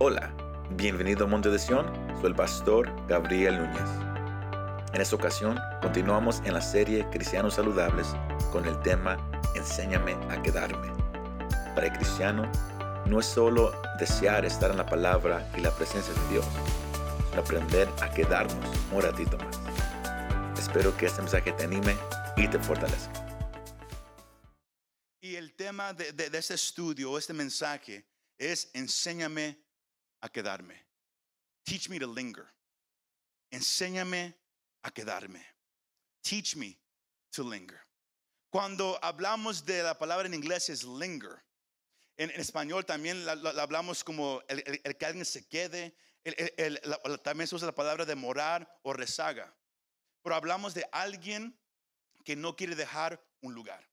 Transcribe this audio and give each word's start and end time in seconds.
Hola, 0.00 0.32
bienvenido 0.76 1.24
a 1.24 1.26
Monte 1.26 1.48
de 1.48 1.58
Sion, 1.58 1.84
soy 2.20 2.26
el 2.26 2.34
pastor 2.36 2.88
Gabriel 3.08 3.58
Núñez. 3.58 3.90
En 4.92 5.00
esta 5.00 5.16
ocasión 5.16 5.58
continuamos 5.82 6.40
en 6.44 6.54
la 6.54 6.60
serie 6.60 7.04
Cristianos 7.10 7.54
Saludables 7.54 8.06
con 8.52 8.64
el 8.68 8.80
tema 8.82 9.18
Enséñame 9.56 10.12
a 10.30 10.40
quedarme. 10.40 10.92
Para 11.74 11.88
el 11.88 11.92
cristiano 11.94 12.48
no 13.06 13.18
es 13.18 13.26
solo 13.26 13.72
desear 13.98 14.44
estar 14.44 14.70
en 14.70 14.76
la 14.76 14.86
palabra 14.86 15.50
y 15.58 15.62
la 15.62 15.74
presencia 15.74 16.14
de 16.14 16.28
Dios, 16.28 16.46
sino 17.30 17.42
aprender 17.42 17.88
a 18.00 18.08
quedarnos 18.08 18.70
un 18.92 19.02
ratito 19.02 19.36
más. 19.38 19.58
Espero 20.56 20.96
que 20.96 21.06
este 21.06 21.22
mensaje 21.22 21.50
te 21.50 21.64
anime 21.64 21.96
y 22.36 22.46
te 22.46 22.60
fortalezca. 22.60 23.26
Y 25.20 25.34
el 25.34 25.54
tema 25.54 25.92
de, 25.92 26.30
este 26.34 26.54
estudio, 26.54 27.18
este 27.18 27.32
mensaje, 27.32 28.06
es 28.38 28.70
enséñame 28.74 29.67
a 30.20 30.28
quedarme. 30.28 30.86
Teach 31.64 31.88
me 31.88 31.98
to 31.98 32.06
linger. 32.06 32.46
Enséñame 33.50 34.34
a 34.82 34.90
quedarme. 34.90 35.44
Teach 36.22 36.56
me 36.56 36.78
to 37.30 37.42
linger. 37.42 37.80
Cuando 38.50 38.98
hablamos 39.02 39.64
de 39.64 39.82
la 39.82 39.98
palabra 39.98 40.26
en 40.26 40.34
inglés 40.34 40.68
es 40.70 40.84
linger. 40.84 41.42
En, 42.16 42.30
en 42.30 42.40
español 42.40 42.84
también 42.84 43.24
la, 43.24 43.34
la- 43.36 43.52
la 43.52 43.62
hablamos 43.62 44.02
como 44.02 44.42
el, 44.48 44.62
que 44.96 45.06
alguien 45.06 45.24
se 45.24 45.46
quede. 45.46 45.94
También 47.22 47.46
se 47.46 47.54
usa 47.54 47.66
la 47.66 47.74
palabra 47.74 48.04
de 48.04 48.14
morar 48.14 48.80
o 48.82 48.92
rezaga. 48.92 49.54
Pero 50.22 50.34
hablamos 50.34 50.74
de 50.74 50.86
alguien 50.92 51.58
que 52.24 52.34
no 52.36 52.56
quiere 52.56 52.74
dejar 52.74 53.22
un 53.40 53.54
lugar. 53.54 53.88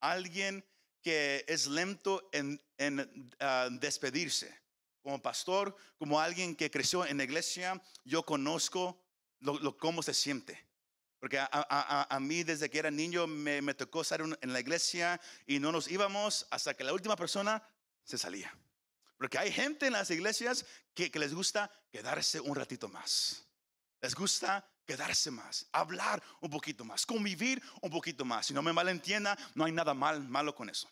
Alguien 0.00 0.64
que 1.02 1.44
es 1.48 1.66
lento 1.66 2.28
en, 2.32 2.60
en, 2.78 3.30
ah, 3.38 3.68
despedirse. 3.70 4.54
Como 5.02 5.20
pastor, 5.22 5.76
como 5.98 6.20
alguien 6.20 6.54
que 6.54 6.70
creció 6.70 7.06
en 7.06 7.16
la 7.16 7.24
iglesia, 7.24 7.80
yo 8.04 8.24
conozco 8.24 9.02
lo, 9.38 9.58
lo- 9.58 9.76
cómo 9.76 10.02
se 10.02 10.14
siente. 10.14 10.70
Porque 11.20 11.38
a, 11.38 12.18
mí 12.18 12.44
desde 12.44 12.70
que 12.70 12.78
era 12.78 12.90
niño 12.90 13.26
me, 13.26 13.74
tocó 13.74 14.00
estar 14.00 14.22
en 14.22 14.52
la 14.52 14.60
iglesia 14.60 15.20
y 15.46 15.58
no 15.58 15.70
nos 15.70 15.86
íbamos 15.90 16.46
hasta 16.50 16.72
que 16.72 16.82
la 16.82 16.94
última 16.94 17.14
persona 17.14 17.62
se 18.04 18.16
salía. 18.16 18.50
Porque 19.18 19.36
hay 19.36 19.52
gente 19.52 19.86
en 19.86 19.92
las 19.92 20.10
iglesias 20.10 20.64
que, 20.94 21.10
les 21.12 21.34
gusta 21.34 21.70
quedarse 21.92 22.40
un 22.40 22.56
ratito 22.56 22.88
más. 22.88 23.44
Les 24.00 24.14
gusta 24.14 24.66
quedarse 24.86 25.30
más, 25.30 25.68
hablar 25.72 26.22
un 26.40 26.48
poquito 26.48 26.86
más, 26.86 27.04
convivir 27.04 27.62
un 27.82 27.90
poquito 27.90 28.24
más. 28.24 28.46
Si 28.46 28.54
no 28.54 28.62
me 28.62 28.72
malentienda, 28.72 29.36
no 29.54 29.66
hay 29.66 29.72
nada 29.72 29.92
mal, 29.92 30.26
malo 30.26 30.54
con 30.54 30.70
eso. 30.70 30.90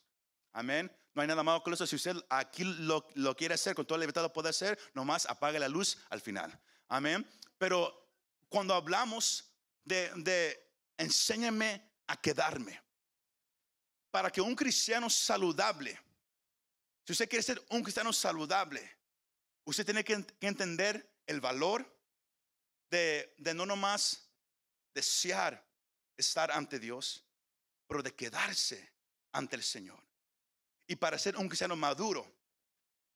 Amén. 0.52 0.92
No 1.18 1.22
hay 1.22 1.26
nada 1.26 1.42
malo 1.42 1.64
con. 1.64 1.76
Si 1.76 1.96
usted 1.96 2.16
aquí 2.28 2.62
lo, 2.62 3.04
quiere 3.36 3.54
hacer, 3.54 3.74
con 3.74 3.84
toda 3.84 3.98
la 3.98 4.02
libertad 4.02 4.22
lo 4.22 4.32
puede 4.32 4.50
hacer, 4.50 4.78
nomás 4.94 5.26
apague 5.26 5.58
la 5.58 5.66
luz 5.66 5.98
al 6.10 6.20
final. 6.20 6.56
Amén. 6.86 7.28
Pero 7.58 8.14
cuando 8.48 8.72
hablamos 8.72 9.52
de, 9.82 10.12
de 10.14 10.64
enséñame 10.96 11.90
a 12.06 12.20
quedarme, 12.20 12.80
para 14.12 14.30
que 14.30 14.40
un 14.40 14.54
cristiano 14.54 15.10
saludable, 15.10 16.00
si 17.04 17.14
usted 17.14 17.28
quiere 17.28 17.42
ser 17.42 17.66
un 17.70 17.82
cristiano 17.82 18.12
saludable, 18.12 18.88
usted 19.64 19.84
tiene 19.84 20.04
que, 20.04 20.24
entender 20.40 21.20
el 21.26 21.40
valor 21.40 21.84
de 22.90 23.52
no 23.56 23.66
nomás 23.66 24.30
desear 24.94 25.66
estar 26.16 26.52
ante 26.52 26.78
Dios, 26.78 27.24
pero 27.88 28.04
de 28.04 28.14
quedarse 28.14 28.92
ante 29.32 29.56
el 29.56 29.64
Señor. 29.64 30.07
Y 30.88 30.96
para 30.96 31.18
ser 31.18 31.36
un 31.36 31.48
cristiano 31.48 31.76
maduro, 31.76 32.26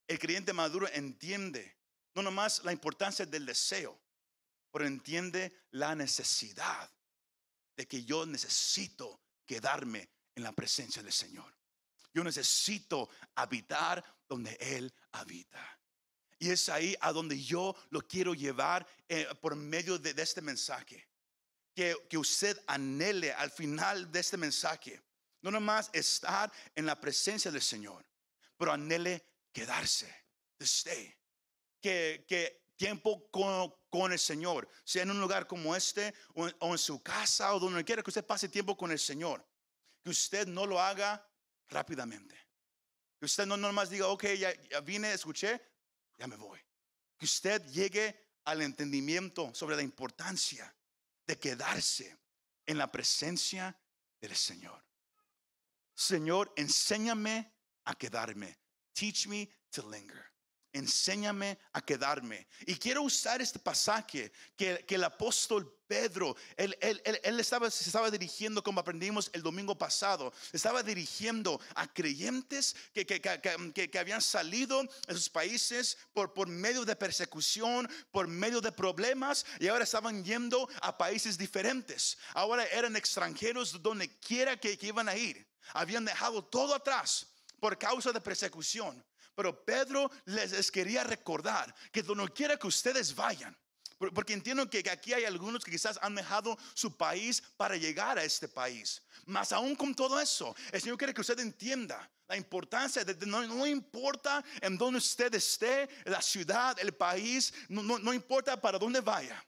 el 0.07 0.19
creyente 0.21 0.53
maduro 0.53 0.89
entiende 0.93 1.83
no 2.15 2.23
nomás 2.23 2.63
la 2.65 2.73
importancia 2.73 3.25
del 3.25 3.47
deseo, 3.47 3.99
pero 4.71 4.87
entiende 4.87 5.65
la 5.71 5.95
necesidad 5.95 6.91
de 7.77 7.87
que 7.87 8.05
yo 8.05 8.27
necesito 8.27 9.21
quedarme 9.47 10.11
en 10.35 10.43
la 10.43 10.53
presencia 10.53 11.03
del 11.03 11.13
Señor. 11.13 11.55
Yo 12.13 12.23
necesito 12.23 13.09
habitar 13.35 14.05
donde 14.29 14.57
Él 14.61 14.93
habita. 15.13 15.79
Y 16.39 16.51
es 16.51 16.69
ahí 16.69 16.95
a 17.01 17.13
donde 17.13 17.41
yo 17.43 17.75
lo 17.91 18.07
quiero 18.07 18.35
llevar 18.35 18.87
eh, 19.09 19.27
por 19.41 19.57
medio 19.57 19.99
de, 19.99 20.11
este 20.21 20.43
mensaje. 20.43 21.09
Que, 21.75 21.97
que 22.11 22.19
usted 22.19 22.61
anhele 22.67 23.33
al 23.33 23.51
final 23.51 24.11
de 24.13 24.21
este 24.21 24.37
mensaje. 24.37 25.01
No 25.43 25.51
nomás 25.51 25.91
estar 25.93 26.53
en 26.75 26.87
la 26.87 27.01
presencia 27.01 27.51
del 27.51 27.63
Señor, 27.63 28.05
pero 28.57 28.73
anhele 28.73 29.25
quedarse, 29.53 30.07
to 30.57 30.65
stay. 30.65 31.15
Que, 31.81 32.25
que 32.29 32.63
tiempo 32.77 33.29
con, 33.31 33.75
con 33.91 34.13
el 34.13 34.19
Señor, 34.19 34.69
sea 34.85 35.03
en 35.03 35.11
un 35.11 35.21
lugar 35.21 35.47
como 35.47 35.77
este, 35.77 36.15
o 36.35 36.49
en, 36.49 36.79
su 36.79 37.03
casa, 37.03 37.55
o 37.55 37.61
donde 37.61 37.85
quiera 37.85 38.03
que 38.03 38.11
usted 38.11 38.25
pase 38.25 38.49
tiempo 38.49 38.77
con 38.77 38.91
el 38.91 38.99
Señor, 38.99 39.47
que 40.03 40.11
usted 40.11 40.47
no 40.47 40.67
lo 40.67 40.81
haga 40.81 41.25
rápidamente. 41.69 42.37
Que 43.19 43.27
usted 43.27 43.47
no 43.47 43.57
nomás 43.57 43.91
diga, 43.91 44.09
ok, 44.09 44.25
ya, 44.39 44.53
ya 44.69 44.81
vine, 44.81 45.13
escuché, 45.13 45.61
ya 46.19 46.27
me 46.27 46.37
voy. 46.37 46.59
Que 47.17 47.27
usted 47.27 47.65
llegue 47.69 48.33
al 48.45 48.63
entendimiento 48.63 49.55
sobre 49.55 49.77
la 49.77 49.83
importancia 49.83 50.75
de 51.27 51.39
quedarse 51.39 52.19
en 52.67 52.79
la 52.79 52.91
presencia 52.91 53.79
del 54.21 54.35
Señor. 54.35 54.83
Señor, 56.03 56.53
enséñame 56.57 57.53
a 57.85 57.95
quedarme. 57.95 58.59
Teach 58.93 59.29
me 59.29 59.49
to 59.71 59.83
linger. 59.87 60.32
Enséñame 60.73 61.59
a 61.73 61.81
quedarme. 61.85 62.47
Y 62.67 62.77
quiero 62.77 63.03
usar 63.03 63.43
este 63.43 63.59
pasaje 63.59 64.33
que, 64.57 64.85
que 64.87 64.95
el 64.95 65.05
apóstol 65.05 65.79
Pedro, 65.87 66.35
él, 66.57 66.75
él- 66.81 67.03
él- 67.05 67.21
él 67.23 67.39
estaba, 67.41 67.71
se 67.71 67.85
estaba 67.85 68.11
dirigiendo, 68.11 68.63
como 68.63 68.81
aprendimos 68.81 69.29
el 69.35 69.43
domingo 69.43 69.77
pasado, 69.77 70.33
estaba 70.53 70.83
dirigiendo 70.83 71.61
a 71.75 71.93
creyentes 71.93 72.75
que, 72.95 73.05
que- 73.05 73.21
que- 73.21 73.91
que- 73.91 73.99
habían 73.99 74.23
salido 74.23 74.83
de 74.83 75.15
sus 75.15 75.29
países 75.29 75.99
por, 76.15 76.33
por 76.33 76.49
medio 76.49 76.87
de 76.87 76.97
persecución, 76.97 77.87
por 78.11 78.27
medio 78.27 78.63
de 78.63 78.73
problemas, 78.73 79.45
y 79.61 79.69
ahora 79.69 79.85
estaban 79.85 80.25
yendo 80.25 80.67
a 80.81 80.97
países 80.97 81.37
diferentes. 81.37 82.17
Ahora 82.33 82.65
eran 82.69 82.97
extranjeros 82.97 83.83
donde 83.83 84.09
quiera 84.21 84.59
que 84.59 84.79
iban 84.81 85.11
a 85.11 85.17
ir. 85.17 85.47
Habían 85.75 86.07
dejado 86.07 86.43
todo 86.43 86.75
atrás 86.75 87.27
por 87.61 87.79
causa 87.79 88.13
de 88.13 88.21
persecución. 88.23 89.05
Pero 89.35 89.65
Pedro 89.65 90.11
les, 90.27 90.71
quería 90.71 91.05
recordar 91.05 91.75
que 91.91 92.03
donde 92.03 92.29
quiera 92.33 92.57
que 92.57 92.67
ustedes 92.67 93.15
vayan, 93.15 93.57
por- 93.99 94.13
porque 94.13 94.33
entiendo 94.35 94.69
que 94.69 94.79
aquí 94.91 95.13
hay 95.13 95.25
algunos 95.25 95.65
que 95.65 95.71
quizás 95.71 95.99
han 96.03 96.15
dejado 96.15 96.59
su 96.75 96.97
país 96.97 97.43
para 97.57 97.77
llegar 97.77 98.19
a 98.19 98.25
este 98.25 98.49
país. 98.49 99.03
Mas 99.27 99.53
aún 99.53 99.75
con 99.77 99.95
todo 99.95 100.21
eso, 100.21 100.55
el 100.73 100.81
Señor 100.83 100.99
quiere 100.99 101.15
que 101.15 101.21
usted 101.21 101.39
entienda 101.39 102.11
la 102.29 102.37
importancia 102.37 103.05
de, 103.05 103.15
de- 103.15 103.27
no, 103.27 103.47
no 103.47 103.67
importa 103.67 104.45
en 104.61 104.77
donde 104.77 104.99
usted 104.99 105.33
esté, 105.35 105.89
la 106.05 106.21
ciudad, 106.21 106.77
el 106.81 106.93
país, 106.93 107.55
no, 107.69 107.83
no- 107.83 107.99
no 107.99 108.13
importa 108.13 108.61
para 108.61 108.79
dónde 108.79 109.01
vaya. 109.01 109.43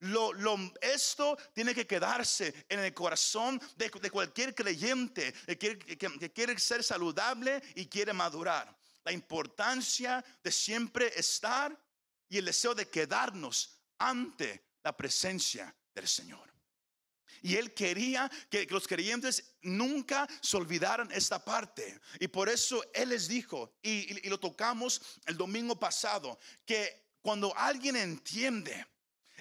Lo, 0.00 0.32
lo- 0.32 0.72
esto 0.80 1.36
tiene 1.52 1.74
que 1.74 1.84
quedarse 1.86 2.54
en 2.68 2.78
el 2.78 2.94
corazón 2.94 3.60
de, 3.76 3.90
de 3.90 4.10
cualquier 4.10 4.54
creyente 4.54 5.32
que 5.44 5.58
quiere, 5.58 5.78
que- 5.78 5.96
que 6.18 6.32
quiere 6.32 6.56
ser 6.58 6.84
saludable 6.84 7.60
y 7.74 7.86
quiere 7.86 8.12
madurar. 8.12 8.77
La 9.08 9.14
importancia 9.14 10.22
de 10.44 10.52
siempre 10.52 11.10
estar 11.18 11.74
y 12.28 12.36
el 12.36 12.44
deseo 12.44 12.74
de 12.74 12.90
quedarnos 12.90 13.80
ante 13.96 14.62
la 14.84 14.94
presencia 14.94 15.74
del 15.94 16.06
Señor. 16.06 16.52
Y 17.40 17.56
él 17.56 17.72
quería 17.72 18.30
que, 18.50 18.66
los 18.66 18.86
creyentes 18.86 19.54
nunca 19.62 20.28
se 20.42 20.58
olvidaran 20.58 21.10
esta 21.10 21.42
parte. 21.42 21.98
Y 22.20 22.28
por 22.28 22.50
eso 22.50 22.84
él 22.92 23.08
les 23.08 23.28
dijo, 23.28 23.78
y- 23.80 24.26
y 24.26 24.28
lo 24.28 24.38
tocamos 24.38 25.00
el 25.24 25.38
domingo 25.38 25.78
pasado, 25.78 26.38
que 26.66 27.16
cuando 27.22 27.56
alguien 27.56 27.96
entiende 27.96 28.86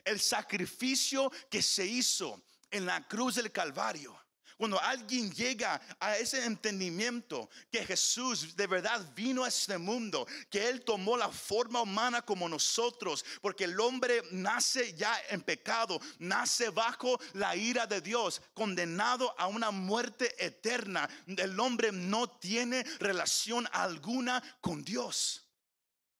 el 0.06 0.22
sacrificio 0.22 1.30
que 1.52 1.62
se 1.62 1.86
hizo 1.86 2.42
en 2.72 2.86
la 2.86 3.06
cruz 3.06 3.36
del 3.36 3.52
Calvario. 3.52 4.18
Cuando 4.58 4.82
alguien 4.82 5.32
llega 5.32 5.80
a 6.00 6.18
ese 6.18 6.44
entendimiento 6.44 7.50
que 7.72 7.86
Jesús 7.86 8.56
de 8.56 8.66
verdad 8.66 9.08
vino 9.16 9.44
a 9.44 9.50
este 9.50 9.78
mundo, 9.78 10.28
que 10.50 10.68
Él 10.68 10.84
tomó 10.84 11.16
la 11.16 11.30
forma 11.30 11.82
humana 11.82 12.24
como 12.24 12.50
nosotros, 12.50 13.24
porque 13.40 13.66
el 13.66 13.80
hombre 13.80 14.24
nace 14.32 14.94
ya 14.96 15.16
en 15.30 15.42
pecado, 15.42 16.00
nace 16.18 16.70
bajo 16.70 17.20
la 17.34 17.56
ira 17.56 17.86
de 17.86 18.02
Dios, 18.02 18.42
condenado 18.56 19.34
a 19.38 19.48
una 19.48 19.70
muerte 19.70 20.34
eterna. 20.44 21.08
El 21.28 21.60
hombre 21.60 21.92
no 21.92 22.28
tiene 22.28 22.84
relación 23.00 23.68
alguna 23.72 24.42
con 24.60 24.84
Dios. 24.84 25.47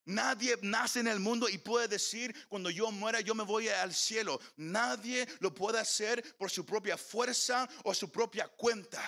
Nadie 0.08 0.58
nace 0.62 1.02
en 1.02 1.08
el 1.08 1.20
mundo 1.20 1.50
y 1.50 1.58
puede 1.58 1.90
decir, 1.90 2.34
cuando 2.48 2.70
yo 2.70 2.90
muera, 2.92 3.20
yo 3.20 3.36
me 3.36 3.44
voy 3.44 3.68
al 3.68 3.94
cielo. 3.94 4.40
Nadie 4.56 5.28
lo 5.40 5.54
puede 5.54 5.80
hacer 5.80 6.38
por 6.38 6.50
su 6.50 6.66
propia 6.66 6.98
fuerza 6.98 7.68
o 7.84 7.94
su 7.94 8.10
propia 8.10 8.48
cuenta. 8.48 9.04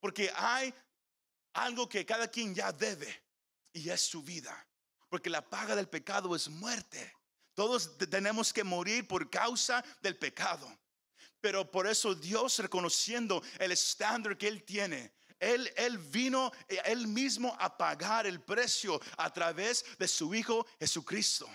Porque 0.00 0.30
hay 0.36 0.74
algo 1.54 1.88
que 1.88 2.04
cada 2.04 2.28
quien 2.28 2.54
ya 2.54 2.70
debe 2.72 3.24
y 3.72 3.88
es 3.88 4.02
su 4.02 4.22
vida. 4.22 4.54
porque 5.08 5.30
la 5.30 5.48
paga 5.48 5.76
del 5.76 5.88
pecado 5.88 6.34
es 6.34 6.48
muerte. 6.48 7.14
Todos 7.54 7.96
tenemos 7.98 8.52
que 8.52 8.64
morir 8.64 9.06
por 9.06 9.30
causa 9.30 9.84
del 10.02 10.16
pecado. 10.16 10.66
Pero 11.40 11.70
por 11.70 11.86
eso 11.86 12.16
Dios 12.16 12.58
reconociendo 12.58 13.40
el 13.60 13.70
estándar 13.70 14.36
que 14.36 14.48
Él 14.48 14.64
tiene, 14.64 15.14
él, 15.40 15.72
él, 15.76 15.98
vino 15.98 16.52
eh, 16.68 16.78
él 16.86 17.06
mismo 17.06 17.56
a 17.58 17.76
pagar 17.76 18.26
el 18.26 18.40
precio 18.40 19.00
a 19.16 19.32
través 19.32 19.84
de 19.98 20.08
su 20.08 20.34
Hijo 20.34 20.66
Jesucristo. 20.78 21.48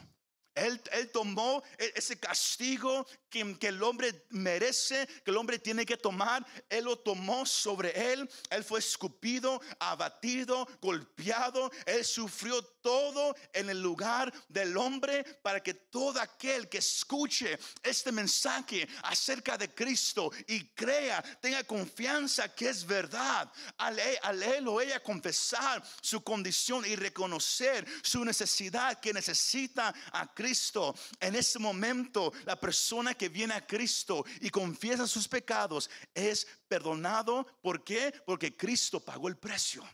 Él, 0.56 0.82
él, 0.92 1.12
tomó 1.12 1.64
e, 1.78 1.94
ese 1.96 2.20
castigo 2.20 3.06
que, 3.30 3.68
el 3.68 3.84
hombre 3.84 4.26
merece, 4.30 5.08
que 5.24 5.32
el 5.32 5.38
hombre 5.38 5.60
tiene 5.60 5.86
que 5.86 5.98
tomar. 5.98 6.46
Él 6.70 6.86
lo 6.86 6.98
tomó 6.98 7.46
sobre 7.46 8.14
él. 8.14 8.30
Él 8.50 8.64
fue 8.64 8.80
escupido, 8.80 9.62
abatido, 9.80 10.68
golpeado. 10.82 11.72
Él 11.86 12.04
sufrió 12.04 12.62
todo 12.64 13.36
en 13.54 13.70
el 13.70 13.82
lugar 13.82 14.34
del 14.48 14.76
hombre 14.78 15.24
para 15.42 15.62
que 15.62 15.74
todo 15.74 16.20
aquel 16.20 16.68
que 16.70 16.80
escuche 16.80 17.58
este 17.84 18.12
mensaje 18.12 18.88
acerca 19.04 19.58
de 19.58 19.74
Cristo 19.74 20.32
y 20.48 20.66
crea, 20.70 21.22
tenga 21.42 21.64
confianza 21.64 22.54
que 22.54 22.70
es 22.70 22.86
verdad. 22.86 23.52
Al, 23.78 24.00
al 24.24 24.44
él 24.44 24.68
o 24.68 24.82
ella 24.82 25.02
confesar 25.02 25.84
su 26.02 26.22
condición 26.24 26.86
y 26.86 26.96
reconocer 26.96 27.86
su 28.02 28.24
necesidad 28.24 29.00
que 29.00 29.14
necesita 29.14 29.94
a 30.12 30.34
Cristo. 30.34 30.96
En 31.20 31.36
ese 31.36 31.60
momento, 31.60 32.32
la 32.46 32.60
persona 32.60 33.14
que 33.20 33.30
viene 33.30 33.54
a 33.54 33.68
Cristo 33.68 34.26
y 34.42 34.50
confiesa 34.50 35.06
sus 35.06 35.28
pecados 35.28 35.92
es 36.16 36.48
perdonado. 36.68 37.46
¿Por 37.62 37.84
qué? 37.84 38.12
Porque 38.26 38.58
Cristo 38.58 39.00
pagó 39.00 39.28
el 39.28 39.38
precio. 39.38 39.88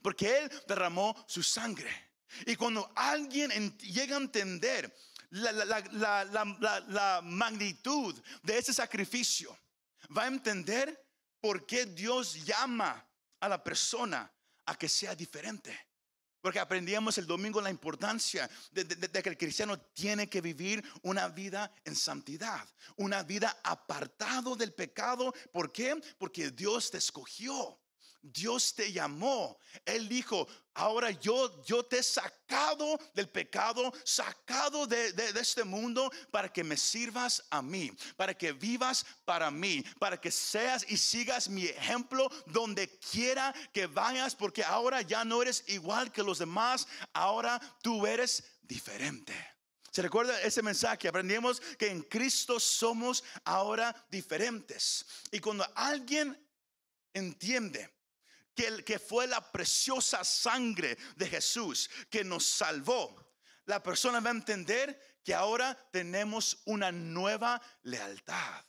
Porque 0.00 0.38
Él 0.38 0.52
derramó 0.68 1.16
su 1.26 1.42
sangre. 1.42 1.90
Y 2.46 2.54
cuando 2.54 2.92
alguien 2.94 3.76
llega 3.78 4.16
a 4.16 4.20
entender 4.20 4.94
la, 5.30 7.20
magnitud 7.24 8.14
de 8.42 8.58
ese 8.58 8.72
sacrificio, 8.72 9.58
va 10.16 10.24
a 10.24 10.28
entender 10.28 11.04
por 11.40 11.66
qué 11.66 11.86
Dios 11.86 12.44
llama 12.44 13.04
a 13.40 13.48
la 13.48 13.62
persona 13.62 14.30
a 14.66 14.76
que 14.76 14.88
sea 14.88 15.14
diferente. 15.14 15.91
Porque 16.42 16.58
aprendíamos 16.58 17.16
el 17.16 17.26
domingo 17.26 17.60
la 17.60 17.70
importancia 17.70 18.50
de, 18.72 18.84
que 18.84 19.28
el 19.28 19.38
cristiano 19.38 19.80
tiene 19.80 20.28
que 20.28 20.40
vivir 20.40 20.84
una 21.02 21.28
vida 21.28 21.72
en 21.84 21.96
santidad, 21.96 22.68
una 22.96 23.22
vida 23.22 23.56
apartado 23.62 24.56
del 24.56 24.74
pecado. 24.74 25.32
¿Por 25.52 25.72
qué? 25.72 25.98
Porque 26.18 26.50
Dios 26.50 26.90
te 26.90 26.98
escogió. 26.98 27.78
Dios 28.22 28.74
te 28.74 28.92
llamó. 28.92 29.58
Él 29.84 30.08
dijo, 30.08 30.46
ahora 30.74 31.10
yo, 31.10 31.62
yo 31.64 31.84
te 31.84 31.98
he 31.98 32.02
sacado 32.02 32.98
del 33.14 33.28
pecado, 33.28 33.92
sacado 34.04 34.86
de, 34.86 35.12
de, 35.12 35.40
este 35.40 35.64
mundo 35.64 36.10
para 36.30 36.52
que 36.52 36.62
me 36.62 36.76
sirvas 36.76 37.44
a 37.50 37.60
mí, 37.60 37.90
para 38.16 38.32
que 38.32 38.52
vivas 38.52 39.04
para 39.24 39.50
mí, 39.50 39.84
para 39.98 40.20
que 40.20 40.30
seas 40.30 40.86
y 40.88 40.96
sigas 40.96 41.48
mi 41.48 41.66
ejemplo 41.66 42.30
donde 42.46 42.88
quiera 42.98 43.52
que 43.72 43.86
vayas, 43.86 44.36
porque 44.36 44.62
ahora 44.62 45.02
ya 45.02 45.24
no 45.24 45.42
eres 45.42 45.64
igual 45.66 46.12
que 46.12 46.22
los 46.22 46.38
demás, 46.38 46.86
ahora 47.12 47.60
tú 47.82 48.06
eres 48.06 48.44
diferente. 48.62 49.34
¿Se 49.90 50.00
recuerda 50.00 50.40
ese 50.40 50.62
mensaje? 50.62 51.08
Aprendimos 51.08 51.60
que 51.76 51.88
en 51.88 52.02
Cristo 52.02 52.58
somos 52.58 53.22
ahora 53.44 53.94
diferentes. 54.10 55.04
Y 55.30 55.38
cuando 55.38 55.66
alguien 55.74 56.38
entiende 57.12 57.90
que, 58.54 58.98
fue 58.98 59.26
la 59.26 59.40
preciosa 59.40 60.24
sangre 60.24 60.96
de 61.16 61.28
Jesús 61.28 61.90
que 62.10 62.24
nos 62.24 62.44
salvó, 62.46 63.16
la 63.66 63.82
persona 63.82 64.20
va 64.20 64.30
a 64.30 64.34
entender 64.34 65.20
que 65.24 65.34
ahora 65.34 65.76
tenemos 65.90 66.62
una 66.66 66.90
nueva 66.90 67.60
lealtad. 67.82 68.64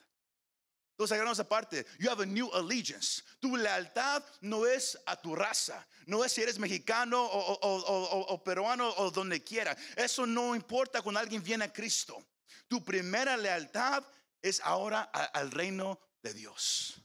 Entonces, 0.91 1.17
hagamos 1.17 1.39
aparte, 1.39 1.87
you 1.97 2.09
have 2.09 2.21
a 2.21 2.25
new 2.25 2.51
allegiance. 2.53 3.23
Tu 3.39 3.57
lealtad 3.57 4.23
no 4.41 4.67
es 4.67 4.97
a 5.07 5.19
tu 5.19 5.35
raza, 5.35 5.85
no 6.05 6.23
es 6.23 6.33
si 6.33 6.43
eres 6.43 6.59
mexicano 6.59 7.19
o, 7.25 8.33
o 8.33 8.43
peruano 8.43 8.93
o 8.97 9.09
donde 9.09 9.43
quiera. 9.43 9.75
Eso 9.95 10.27
no 10.27 10.55
importa 10.55 11.01
cuando 11.01 11.19
alguien 11.19 11.41
viene 11.41 11.65
a 11.65 11.73
Cristo. 11.73 12.23
Tu 12.67 12.83
primera 12.83 13.35
lealtad 13.35 14.03
es 14.39 14.61
ahora 14.61 15.01
al 15.01 15.49
reino 15.49 15.99
de 16.21 16.33
Dios. 16.33 17.01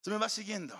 ¿Se 0.00 0.10
me 0.10 0.18
va 0.18 0.28
siguiendo? 0.28 0.78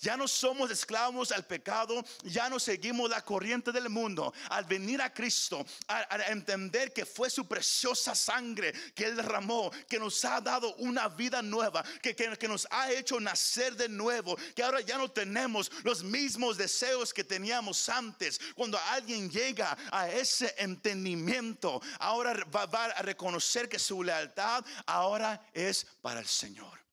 Ya 0.00 0.16
no 0.16 0.26
somos 0.26 0.70
esclavos 0.70 1.30
al 1.30 1.44
pecado, 1.44 2.02
ya 2.24 2.48
no 2.48 2.58
seguimos 2.58 3.10
la 3.10 3.22
corriente 3.22 3.70
del 3.70 3.90
mundo. 3.90 4.32
Al 4.48 4.64
venir 4.64 5.02
a 5.02 5.12
Cristo, 5.12 5.64
a, 5.88 6.16
entender 6.30 6.92
que 6.94 7.04
fue 7.04 7.28
su 7.28 7.46
preciosa 7.46 8.14
sangre 8.14 8.72
que 8.94 9.04
Él 9.04 9.16
derramó, 9.16 9.70
que 9.86 9.98
nos 9.98 10.24
ha 10.24 10.40
dado 10.40 10.74
una 10.76 11.08
vida 11.08 11.42
nueva, 11.42 11.84
que, 12.00 12.16
que, 12.16 12.48
nos 12.48 12.66
ha 12.70 12.90
hecho 12.90 13.20
nacer 13.20 13.76
de 13.76 13.90
nuevo, 13.90 14.38
que 14.54 14.62
ahora 14.62 14.80
ya 14.80 14.96
no 14.96 15.10
tenemos 15.10 15.70
los 15.84 16.02
mismos 16.02 16.56
deseos 16.56 17.12
que 17.12 17.22
teníamos 17.22 17.86
antes. 17.90 18.40
Cuando 18.54 18.78
alguien 18.78 19.30
llega 19.30 19.76
a 19.92 20.08
ese 20.08 20.54
entendimiento, 20.56 21.82
ahora 21.98 22.32
va 22.54 22.62
a 22.86 23.02
reconocer 23.02 23.68
que 23.68 23.78
su 23.78 24.02
lealtad 24.02 24.64
ahora 24.86 25.46
es 25.52 25.86
para 26.00 26.20
el 26.20 26.26
Señor. 26.26 26.89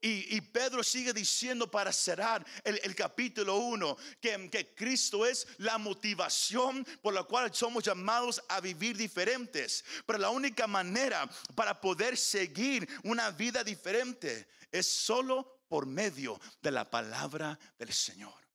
Y, 0.00 0.40
Pedro 0.40 0.84
sigue 0.84 1.12
diciendo 1.12 1.68
para 1.68 1.92
cerrar 1.92 2.46
el, 2.62 2.94
capítulo 2.94 3.56
1 3.56 3.96
que, 4.20 4.48
que, 4.48 4.74
Cristo 4.74 5.26
es 5.26 5.46
la 5.58 5.76
motivación 5.76 6.86
por 7.02 7.14
la 7.14 7.24
cual 7.24 7.52
somos 7.52 7.82
llamados 7.82 8.42
a 8.48 8.60
vivir 8.60 8.96
diferentes. 8.96 9.84
Pero 10.06 10.20
la 10.20 10.30
única 10.30 10.68
manera 10.68 11.28
para 11.56 11.80
poder 11.80 12.16
seguir 12.16 12.88
una 13.02 13.30
vida 13.32 13.64
diferente 13.64 14.48
es 14.70 14.86
solo 14.86 15.64
por 15.68 15.86
medio 15.86 16.40
de 16.62 16.70
la 16.70 16.88
palabra 16.88 17.58
del 17.78 17.92
Señor. 17.92 18.47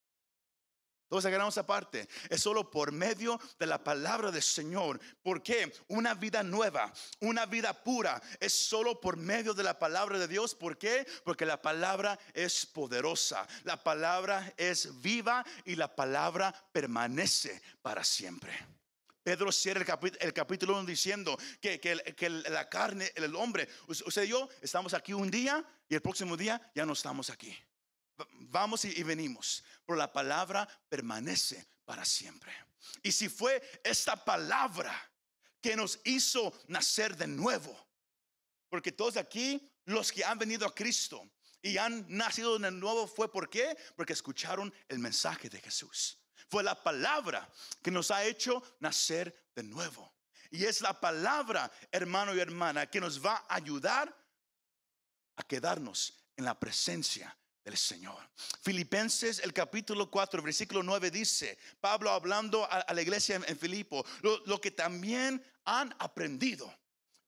Todos 1.14 1.26
agarramos 1.26 1.60
aparte. 1.60 2.10
Es 2.28 2.42
solo 2.42 2.72
por 2.72 2.92
medio 2.92 3.40
de 3.60 3.68
la 3.68 3.84
palabra 3.84 4.32
del 4.32 4.42
Señor. 4.42 5.00
Porque 5.22 5.72
una 5.90 6.16
vida 6.16 6.42
nueva, 6.42 6.92
una 7.20 7.46
vida 7.46 7.72
pura, 7.84 8.20
es 8.40 8.52
solo 8.52 9.00
por 9.00 9.16
medio 9.16 9.54
de 9.54 9.62
la 9.62 9.78
palabra 9.78 10.18
de 10.18 10.28
Dios. 10.28 10.56
¿Por 10.56 10.76
qué? 10.76 11.06
Porque 11.24 11.46
la 11.46 11.62
palabra 11.62 12.18
es 12.34 12.66
poderosa. 12.66 13.48
La 13.64 13.84
palabra 13.84 14.56
es 14.58 15.04
viva 15.04 15.46
y 15.66 15.76
la 15.76 15.96
palabra 15.96 16.52
permanece 16.72 17.62
para 17.84 18.04
siempre. 18.04 18.52
Pedro 19.22 19.52
cierra 19.52 19.86
el, 20.20 20.34
capítulo, 20.34 20.80
1 20.80 20.86
diciendo 20.86 21.38
que, 21.62 22.42
la 22.50 22.70
carne, 22.70 23.12
el 23.14 23.36
hombre, 23.36 23.70
usted 23.86 24.24
y 24.24 24.30
yo 24.30 24.50
estamos 24.64 24.96
aquí 24.96 25.14
un 25.14 25.30
día 25.30 25.64
y 25.88 25.94
el 25.94 26.02
próximo 26.02 26.36
día 26.36 26.60
ya 26.74 26.88
no 26.88 26.94
estamos 26.94 27.30
aquí. 27.30 27.56
Vamos 28.32 28.86
y, 28.86 29.04
venimos, 29.04 29.64
pero 29.86 29.98
la 29.98 30.12
palabra 30.12 30.68
permanece 30.90 31.68
para 31.86 32.06
siempre. 32.06 32.54
Y 33.02 33.12
si 33.12 33.30
fue 33.30 33.62
esta 33.84 34.16
palabra 34.16 34.94
que 35.62 35.76
nos 35.76 36.00
hizo 36.04 36.54
nacer 36.68 37.16
de 37.16 37.28
nuevo, 37.28 37.88
porque 38.70 38.92
todos 38.92 39.18
aquí, 39.18 39.72
los 39.86 40.12
que 40.12 40.26
han 40.26 40.38
venido 40.38 40.66
a 40.66 40.74
Cristo 40.74 41.30
y 41.62 41.78
han 41.78 42.06
nacido 42.10 42.58
de 42.58 42.72
nuevo, 42.72 43.08
fue 43.08 43.32
por 43.32 43.50
qué? 43.50 43.78
Porque 43.96 44.14
escucharon 44.14 44.74
el 44.88 45.00
mensaje 45.00 45.50
de 45.50 45.62
Jesús. 45.62 46.20
Fue 46.50 46.64
la 46.64 46.82
palabra 46.82 47.50
que 47.82 47.92
nos 47.92 48.12
ha 48.12 48.24
hecho 48.24 48.62
nacer 48.80 49.50
de 49.56 49.64
nuevo. 49.64 50.14
Y 50.50 50.66
es 50.66 50.82
la 50.82 51.00
palabra, 51.00 51.72
hermano 51.92 52.36
y 52.36 52.40
hermana, 52.40 52.90
que 52.90 53.00
nos 53.00 53.24
va 53.24 53.46
a 53.48 53.56
ayudar 53.56 54.16
a 55.36 55.44
quedarnos 55.44 56.26
en 56.36 56.46
la 56.46 56.60
presencia 56.60 57.36
del 57.64 57.78
Señor. 57.78 58.30
Filipenses 58.62 59.40
el 59.40 59.54
capítulo 59.54 60.10
4, 60.10 60.42
versículo 60.42 60.84
9 60.84 61.12
dice, 61.12 61.58
Pablo 61.80 62.12
hablando 62.12 62.68
a, 62.70 62.94
la 62.94 63.02
iglesia 63.02 63.42
en, 63.48 63.58
Filipo, 63.58 64.06
lo, 64.22 64.60
que 64.60 64.72
también 64.72 65.44
han 65.66 65.96
aprendido 66.00 66.74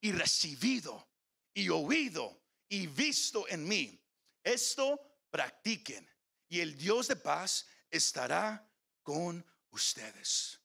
y 0.02 0.12
recibido 0.12 1.08
y 1.54 1.70
oído 1.70 2.42
y 2.68 2.88
visto 2.88 3.48
en 3.48 3.68
mí, 3.68 4.02
esto 4.44 5.00
practiquen 5.30 6.08
y 6.50 6.60
el 6.60 6.78
Dios 6.78 7.08
de 7.08 7.16
paz 7.16 7.68
estará 7.90 8.70
con 9.04 9.46
ustedes. 9.72 10.60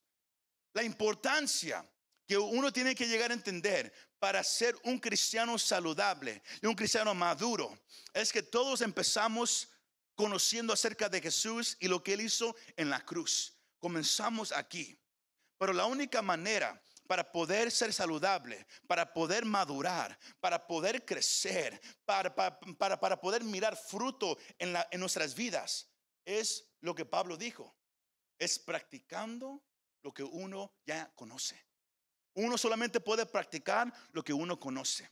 La 0.72 0.82
importancia 0.82 1.88
que 2.26 2.38
uno 2.38 2.72
tiene 2.72 2.94
que 2.94 3.08
llegar 3.08 3.30
a 3.30 3.34
entender 3.34 3.92
para 4.20 4.44
ser 4.44 4.76
un 4.84 4.98
cristiano 4.98 5.58
saludable 5.58 6.42
y 6.62 6.66
un 6.66 6.74
cristiano 6.74 7.14
maduro 7.14 7.76
es 8.12 8.30
que 8.30 8.42
todos 8.42 8.82
empezamos 8.82 9.68
conociendo 10.14 10.74
acerca 10.74 11.08
de 11.08 11.22
Jesús 11.22 11.76
y 11.80 11.88
lo 11.88 12.04
que 12.04 12.12
Él 12.12 12.20
hizo 12.20 12.54
en 12.76 12.90
la 12.90 13.04
cruz. 13.04 13.56
Comenzamos 13.78 14.52
aquí. 14.52 14.96
Pero 15.58 15.72
la 15.72 15.86
única 15.86 16.22
manera 16.22 16.80
para 17.08 17.32
poder 17.32 17.72
ser 17.72 17.92
saludable, 17.92 18.66
para 18.86 19.12
poder 19.12 19.44
madurar, 19.44 20.16
para 20.38 20.64
poder 20.64 21.04
crecer, 21.04 21.80
para, 22.04 22.32
para, 22.32 23.00
para, 23.00 23.20
poder 23.20 23.42
mirar 23.42 23.76
fruto 23.76 24.38
en, 24.58 24.72
la, 24.72 24.86
en 24.92 25.00
nuestras 25.00 25.34
vidas, 25.34 25.90
es 26.24 26.70
lo 26.80 26.94
que 26.94 27.04
Pablo 27.04 27.36
dijo. 27.36 27.74
Es 28.38 28.60
practicando 28.60 29.60
lo 30.02 30.14
que 30.14 30.22
uno 30.22 30.72
ya 30.86 31.10
conoce. 31.16 31.69
Uno 32.34 32.56
solamente 32.56 33.00
puede 33.00 33.26
practicar 33.26 33.92
lo 34.12 34.22
que 34.22 34.32
uno 34.32 34.58
conoce. 34.58 35.08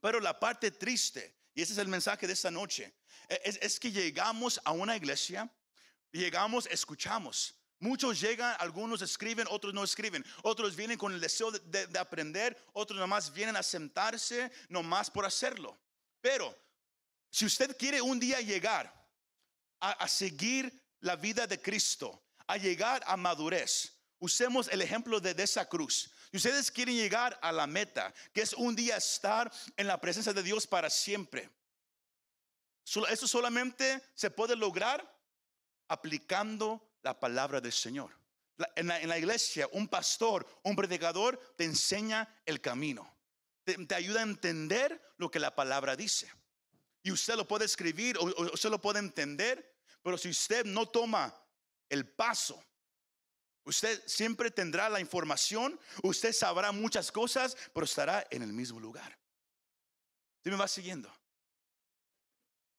Pero 0.00 0.20
la 0.20 0.38
parte 0.38 0.70
triste, 0.70 1.34
y 1.54 1.62
ese 1.62 1.72
es 1.72 1.78
el 1.78 1.88
mensaje 1.88 2.26
de 2.26 2.32
esta 2.32 2.50
noche, 2.50 2.94
e, 3.28 3.58
es, 3.60 3.78
que 3.78 3.92
llegamos 3.92 4.60
a 4.64 4.72
una 4.72 4.96
iglesia, 4.96 5.50
llegamos, 6.10 6.66
escuchamos. 6.66 7.54
Muchos 7.78 8.20
llegan, 8.20 8.56
algunos 8.58 9.00
escriben, 9.00 9.46
otros 9.48 9.72
no 9.72 9.84
escriben. 9.84 10.24
Otros 10.42 10.76
vienen 10.76 10.98
con 10.98 11.12
el 11.12 11.20
deseo 11.20 11.50
de, 11.50 11.98
aprender, 11.98 12.56
otros 12.72 12.98
nomás 12.98 13.32
vienen 13.32 13.56
a 13.56 13.62
sentarse, 13.62 14.50
nomás 14.68 15.10
por 15.10 15.24
hacerlo. 15.24 15.78
Pero 16.20 16.54
si 17.30 17.46
usted 17.46 17.76
quiere 17.76 18.02
un 18.02 18.20
día 18.20 18.40
llegar 18.40 18.92
a 19.80 20.06
seguir 20.08 20.78
la 21.00 21.16
vida 21.16 21.46
de 21.46 21.60
Cristo, 21.60 22.22
a 22.46 22.56
llegar 22.56 23.02
a 23.06 23.16
madurez, 23.16 23.92
usemos 24.18 24.68
el 24.68 24.82
ejemplo 24.82 25.20
de, 25.20 25.34
esa 25.42 25.68
cruz. 25.68 26.10
Si 26.30 26.36
ustedes 26.36 26.70
quieren 26.70 26.94
llegar 26.94 27.38
a 27.42 27.50
la 27.50 27.66
meta, 27.66 28.14
que 28.32 28.42
es 28.42 28.52
un 28.52 28.76
día 28.76 28.96
estar 28.96 29.50
en 29.76 29.86
la 29.88 30.00
presencia 30.00 30.32
de 30.32 30.42
Dios 30.42 30.66
para 30.66 30.88
siempre, 30.88 31.50
eso 32.84 33.26
solamente 33.26 34.02
se 34.14 34.30
puede 34.30 34.54
lograr 34.54 35.16
aplicando 35.88 36.96
la 37.02 37.18
palabra 37.18 37.60
del 37.60 37.72
Señor. 37.72 38.16
En 38.76 38.86
la, 38.86 39.18
iglesia, 39.18 39.68
un 39.72 39.88
pastor, 39.88 40.46
un 40.62 40.76
predicador 40.76 41.38
te 41.56 41.64
enseña 41.64 42.28
el 42.46 42.60
camino. 42.60 43.12
Te, 43.64 43.94
ayuda 43.94 44.20
a 44.20 44.24
entender 44.24 45.00
lo 45.16 45.30
que 45.30 45.40
la 45.40 45.54
palabra 45.54 45.96
dice. 45.96 46.30
Y 47.02 47.10
usted 47.10 47.34
lo 47.34 47.48
puede 47.48 47.64
escribir 47.64 48.18
o 48.18 48.24
usted 48.52 48.70
lo 48.70 48.80
puede 48.80 48.98
entender, 48.98 49.78
pero 50.02 50.18
si 50.18 50.28
usted 50.28 50.64
no 50.64 50.86
toma 50.86 51.34
el 51.88 52.06
paso 52.06 52.62
Usted 53.70 54.02
siempre 54.04 54.50
tendrá 54.50 54.88
la 54.88 54.98
información, 54.98 55.78
usted 56.02 56.32
sabrá 56.32 56.72
muchas 56.72 57.12
cosas, 57.12 57.56
pero 57.72 57.84
estará 57.84 58.26
en 58.28 58.42
el 58.42 58.52
mismo 58.52 58.80
lugar. 58.80 59.16
¿Sí 60.42 60.50
me 60.50 60.56
va 60.56 60.66
siguiendo? 60.66 61.08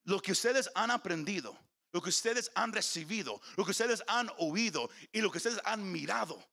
Lo 0.04 0.22
que 0.22 0.34
ustedes 0.34 0.70
han 0.76 0.92
aprendido, 0.92 1.58
lo 1.94 2.02
que 2.02 2.10
ustedes 2.10 2.52
han 2.56 2.74
recibido, 2.74 3.40
lo 3.56 3.64
que 3.64 3.72
ustedes 3.72 4.04
han 4.06 4.30
oído 4.38 4.90
y 5.14 5.22
lo 5.22 5.32
que 5.32 5.38
ustedes 5.38 5.62
han 5.64 5.90
mirado, 5.90 6.46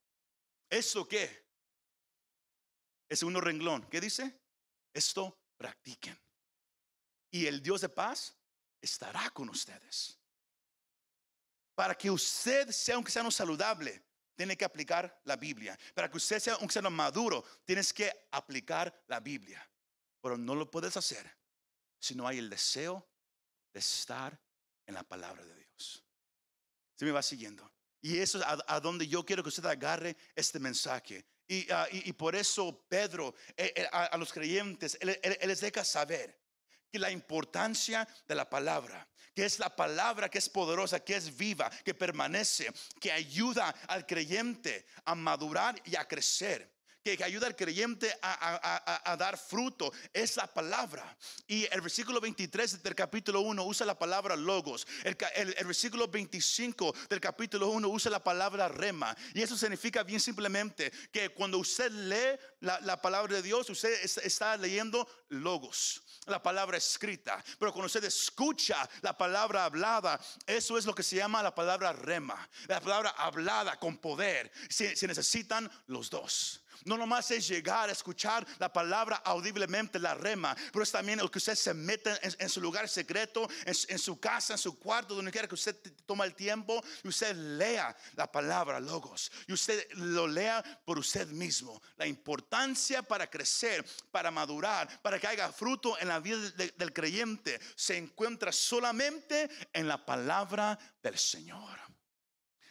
¿eso 0.70 1.08
qué? 1.08 1.44
Es 3.08 3.24
uno 3.24 3.40
renglón. 3.40 3.88
¿Qué 3.90 4.00
dice? 4.00 4.38
Esto 4.94 5.36
practiquen. 5.56 6.16
Y 7.32 7.46
el 7.46 7.60
Dios 7.60 7.80
de 7.80 7.88
paz 7.88 8.38
estará 8.80 9.30
con 9.30 9.48
ustedes. 9.48 10.16
Para 11.74 11.96
que 11.96 12.08
usted 12.08 12.70
sea, 12.70 12.94
aunque 12.94 13.10
sea 13.10 13.24
no 13.24 13.32
saludable, 13.32 14.04
tiene 14.38 14.56
que 14.56 14.64
aplicar 14.64 15.20
la 15.24 15.34
Biblia. 15.34 15.76
Para 15.92 16.08
que 16.08 16.16
usted 16.16 16.38
sea 16.38 16.54
un 16.58 16.68
cristiano 16.68 16.90
maduro, 16.90 17.44
tienes 17.64 17.92
que 17.92 18.28
aplicar 18.30 19.02
la 19.08 19.18
Biblia. 19.18 19.68
Pero 20.22 20.38
no 20.38 20.54
lo 20.54 20.70
puedes 20.70 20.96
hacer 20.96 21.28
si 21.98 22.14
no 22.14 22.26
hay 22.26 22.38
el 22.38 22.48
deseo 22.48 23.04
de 23.72 23.80
estar 23.80 24.40
en 24.86 24.94
la 24.94 25.02
palabra 25.02 25.44
de 25.44 25.56
Dios. 25.56 26.04
Se 26.94 27.04
me 27.04 27.10
va 27.10 27.20
siguiendo. 27.20 27.68
Y 28.00 28.18
eso 28.18 28.38
es 28.38 28.44
a, 28.46 28.78
donde 28.78 29.08
yo 29.08 29.26
quiero 29.26 29.42
que 29.42 29.48
usted 29.48 29.66
agarre 29.66 30.16
este 30.36 30.60
mensaje. 30.60 31.26
Y, 31.48 31.68
ah, 31.72 31.88
por 32.16 32.36
eso 32.36 32.86
Pedro 32.88 33.34
eh, 33.56 33.72
eh, 33.74 33.88
a, 33.90 34.16
los 34.18 34.32
creyentes, 34.32 34.96
les 35.02 35.60
deja 35.60 35.84
saber 35.84 36.40
que 36.92 37.00
la 37.00 37.10
importancia 37.10 38.06
de 38.28 38.36
la 38.36 38.48
palabra, 38.48 39.08
que 39.38 39.44
es 39.44 39.60
la 39.60 39.70
palabra 39.70 40.28
que 40.28 40.38
es 40.38 40.48
poderosa, 40.48 40.98
que 40.98 41.14
es 41.14 41.36
viva, 41.36 41.70
que 41.84 41.94
permanece, 41.94 42.72
que 43.00 43.12
ayuda 43.12 43.68
al 43.86 44.04
creyente 44.04 44.84
a 45.04 45.14
madurar 45.14 45.80
y 45.84 45.94
a 45.94 46.08
crecer 46.08 46.68
que, 47.16 47.24
ayuda 47.24 47.46
al 47.46 47.56
creyente 47.56 48.12
a, 48.22 49.16
dar 49.18 49.38
fruto 49.38 49.92
es 50.12 50.36
la 50.36 50.46
palabra. 50.46 51.16
Y 51.46 51.66
el 51.72 51.80
versículo 51.80 52.20
23 52.20 52.82
del 52.82 52.94
capítulo 52.94 53.40
1 53.40 53.64
usa 53.64 53.86
la 53.86 53.98
palabra 53.98 54.36
logos. 54.36 54.86
El, 55.04 55.16
versículo 55.64 56.08
25 56.08 56.94
del 57.08 57.20
capítulo 57.20 57.68
1 57.68 57.88
usa 57.88 58.10
la 58.10 58.22
palabra 58.22 58.68
rema. 58.68 59.16
Y 59.34 59.42
eso 59.42 59.56
significa 59.56 60.02
bien 60.02 60.20
simplemente 60.20 60.90
que 61.12 61.30
cuando 61.30 61.58
usted 61.58 61.90
lee 61.90 62.38
la, 62.60 63.00
palabra 63.00 63.36
de 63.36 63.42
Dios, 63.42 63.70
usted 63.70 63.92
está 64.02 64.56
leyendo 64.56 65.08
logos 65.28 66.02
la 66.26 66.42
palabra 66.42 66.76
escrita, 66.76 67.42
pero 67.58 67.72
cuando 67.72 67.86
usted 67.86 68.04
escucha 68.04 68.88
la 69.00 69.16
palabra 69.16 69.64
hablada, 69.64 70.20
eso 70.46 70.76
es 70.76 70.84
lo 70.84 70.94
que 70.94 71.02
se 71.02 71.16
llama 71.16 71.42
la 71.42 71.54
palabra 71.54 71.92
rema, 71.92 72.48
la 72.66 72.80
palabra 72.80 73.10
hablada 73.10 73.78
con 73.78 73.96
poder. 73.96 74.52
Se, 74.68 74.94
se 74.94 75.06
necesitan 75.06 75.70
los 75.86 76.10
dos. 76.10 76.60
No 76.84 76.96
nomás 76.96 77.30
es 77.30 77.48
llegar 77.48 77.88
a 77.88 77.92
escuchar 77.92 78.46
la 78.58 78.72
palabra 78.72 79.16
audiblemente, 79.24 79.98
la 79.98 80.14
rema, 80.14 80.56
pero 80.72 80.82
es 80.82 80.92
también 80.92 81.20
el 81.20 81.30
que 81.30 81.38
usted 81.38 81.54
se 81.54 81.74
mete 81.74 82.12
en, 82.22 82.48
su 82.48 82.60
lugar 82.60 82.88
secreto, 82.88 83.48
en, 83.64 83.98
su 83.98 84.18
casa, 84.20 84.54
en 84.54 84.58
su 84.58 84.78
cuarto, 84.78 85.14
donde 85.14 85.32
quiera 85.32 85.48
que 85.48 85.54
usted 85.54 85.76
toma 86.06 86.24
el 86.24 86.34
tiempo 86.34 86.82
y 87.02 87.08
usted 87.08 87.34
lea 87.34 87.96
la 88.14 88.30
palabra 88.30 88.80
logos 88.80 89.30
y 89.46 89.52
usted 89.52 89.86
lo 89.92 90.26
lea 90.26 90.62
por 90.84 90.98
usted 90.98 91.28
mismo. 91.28 91.80
La 91.96 92.06
importancia 92.06 93.02
para 93.02 93.28
crecer, 93.28 93.84
para 94.10 94.30
madurar, 94.30 95.00
para 95.02 95.18
que 95.18 95.26
haya 95.26 95.52
fruto 95.52 95.98
en 95.98 96.08
la 96.08 96.20
vida 96.20 96.38
del 96.76 96.92
creyente 96.92 97.60
se 97.74 97.96
encuentra 97.96 98.52
solamente 98.52 99.48
en 99.72 99.88
la 99.88 100.04
palabra 100.04 100.78
del 101.02 101.18
Señor. 101.18 101.78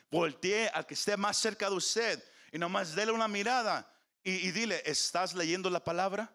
Voltee 0.10 0.70
al 0.70 0.86
que 0.86 0.94
esté 0.94 1.18
más 1.18 1.38
cerca 1.38 1.70
de 1.70 1.76
usted 1.76 2.24
y 2.52 2.58
nomás 2.58 2.96
dele 2.96 3.12
una 3.12 3.28
mirada 3.28 3.94
y, 4.30 4.52
dile, 4.52 4.82
¿estás 4.86 5.34
leyendo 5.34 5.70
la 5.70 5.80
palabra? 5.80 6.30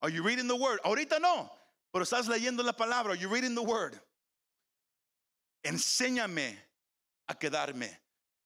Are 0.00 0.10
you 0.10 0.22
reading 0.22 0.46
the 0.46 0.54
word? 0.54 0.78
Ahorita 0.84 1.18
no, 1.18 1.50
pero 1.92 2.04
estás 2.04 2.28
leyendo 2.28 2.62
la 2.62 2.72
palabra. 2.72 3.12
Are 3.12 3.18
you 3.18 3.28
reading 3.28 3.56
the 3.56 3.62
word? 3.62 4.00
Enséñame 5.64 6.56
a 7.26 7.34
quedarme. 7.34 7.90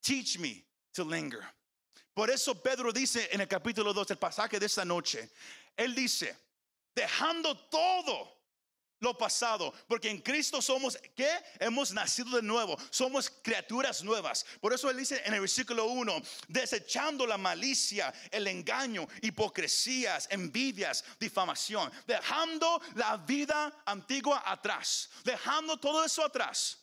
Teach 0.03 0.39
me 0.39 0.65
to 0.95 1.05
linger. 1.05 1.45
Por 2.15 2.31
eso 2.31 2.55
Pedro 2.55 2.91
dice 2.91 3.29
en 3.31 3.43
el 3.43 3.47
capítulo 3.47 3.93
2, 3.93 4.13
el 4.13 4.17
pasaje 4.17 4.59
de 4.59 4.65
esta 4.65 4.87
noche, 4.87 5.29
él 5.77 5.95
dice, 5.95 6.35
dejando 6.95 7.55
todo 7.69 8.38
lo 9.01 9.17
pasado, 9.17 9.73
porque 9.87 10.11
en 10.11 10.21
Cristo 10.21 10.61
somos, 10.61 10.99
¿qué? 11.15 11.31
Hemos 11.61 11.93
nacido 11.93 12.37
de 12.37 12.43
nuevo, 12.43 12.77
somos 12.91 13.31
criaturas 13.43 14.03
nuevas. 14.03 14.45
Por 14.61 14.73
eso 14.73 14.91
él 14.91 14.97
dice 14.97 15.23
en 15.25 15.35
el 15.35 15.41
versículo 15.41 15.87
1, 15.87 16.21
desechando 16.49 17.27
la 17.27 17.39
malicia, 17.39 18.13
el 18.31 18.47
engaño, 18.47 19.07
hipocresías, 19.23 20.27
envidias, 20.31 21.05
difamación, 21.19 21.91
dejando 22.07 22.81
la 22.95 23.17
vida 23.19 23.83
antigua 23.87 24.43
atrás, 24.45 25.11
dejando 25.25 25.79
todo 25.79 26.05
eso 26.05 26.25
atrás. 26.25 26.79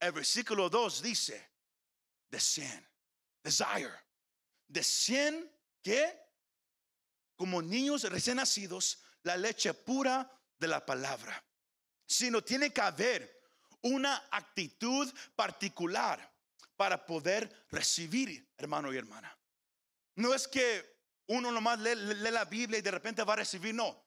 El 0.00 0.12
versículo 0.12 0.68
2 0.68 1.02
dice, 1.02 1.50
deseen, 2.28 2.88
desire, 3.42 3.94
deseen 4.66 5.48
que 5.80 6.20
como 7.36 7.62
niños 7.62 8.02
recién 8.04 8.36
nacidos, 8.36 8.98
la 9.22 9.36
leche 9.36 9.74
pura 9.74 10.30
de 10.58 10.68
la 10.68 10.84
palabra 10.84 11.44
sino 12.06 12.42
tiene 12.42 12.72
que 12.72 12.80
haber 12.80 13.42
una 13.82 14.28
actitud 14.30 15.12
particular 15.34 16.32
para 16.76 17.04
poder 17.04 17.66
recibir, 17.70 18.52
hermano 18.56 18.92
y 18.92 18.96
hermana. 18.96 19.36
No 20.16 20.34
es 20.34 20.48
que 20.48 20.92
uno 21.26 21.50
nomás 21.50 21.78
lee, 21.78 21.94
la 21.94 22.44
Biblia 22.44 22.78
y 22.78 22.82
de 22.82 22.90
repente 22.90 23.24
va 23.24 23.34
a 23.34 23.36
recibir, 23.36 23.74
no. 23.74 24.04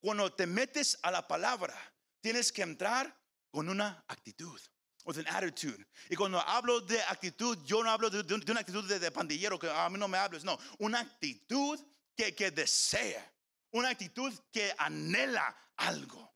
Cuando 0.00 0.32
te 0.32 0.46
metes 0.46 0.98
a 1.02 1.10
la 1.10 1.26
palabra, 1.26 1.74
tienes 2.20 2.52
que 2.52 2.62
entrar 2.62 3.14
con 3.50 3.68
una 3.68 4.04
actitud. 4.08 4.60
With 5.04 5.18
an 5.18 5.26
attitude. 5.28 5.86
Y 6.08 6.16
cuando 6.16 6.40
hablo 6.40 6.80
de 6.80 7.02
actitud, 7.02 7.58
yo 7.66 7.84
no 7.84 7.90
hablo 7.90 8.08
de, 8.08 8.34
una 8.50 8.60
actitud 8.60 8.88
de, 8.88 9.10
pandillero 9.10 9.58
que 9.58 9.70
a 9.70 9.90
mí 9.90 9.98
no 9.98 10.08
me 10.08 10.16
hables, 10.16 10.44
no. 10.44 10.58
Una 10.78 11.00
actitud 11.00 11.78
que, 12.16 12.34
que 12.34 12.50
desea, 12.50 13.30
una 13.72 13.90
actitud 13.90 14.32
que 14.50 14.74
anhela 14.78 15.54
algo 15.76 16.33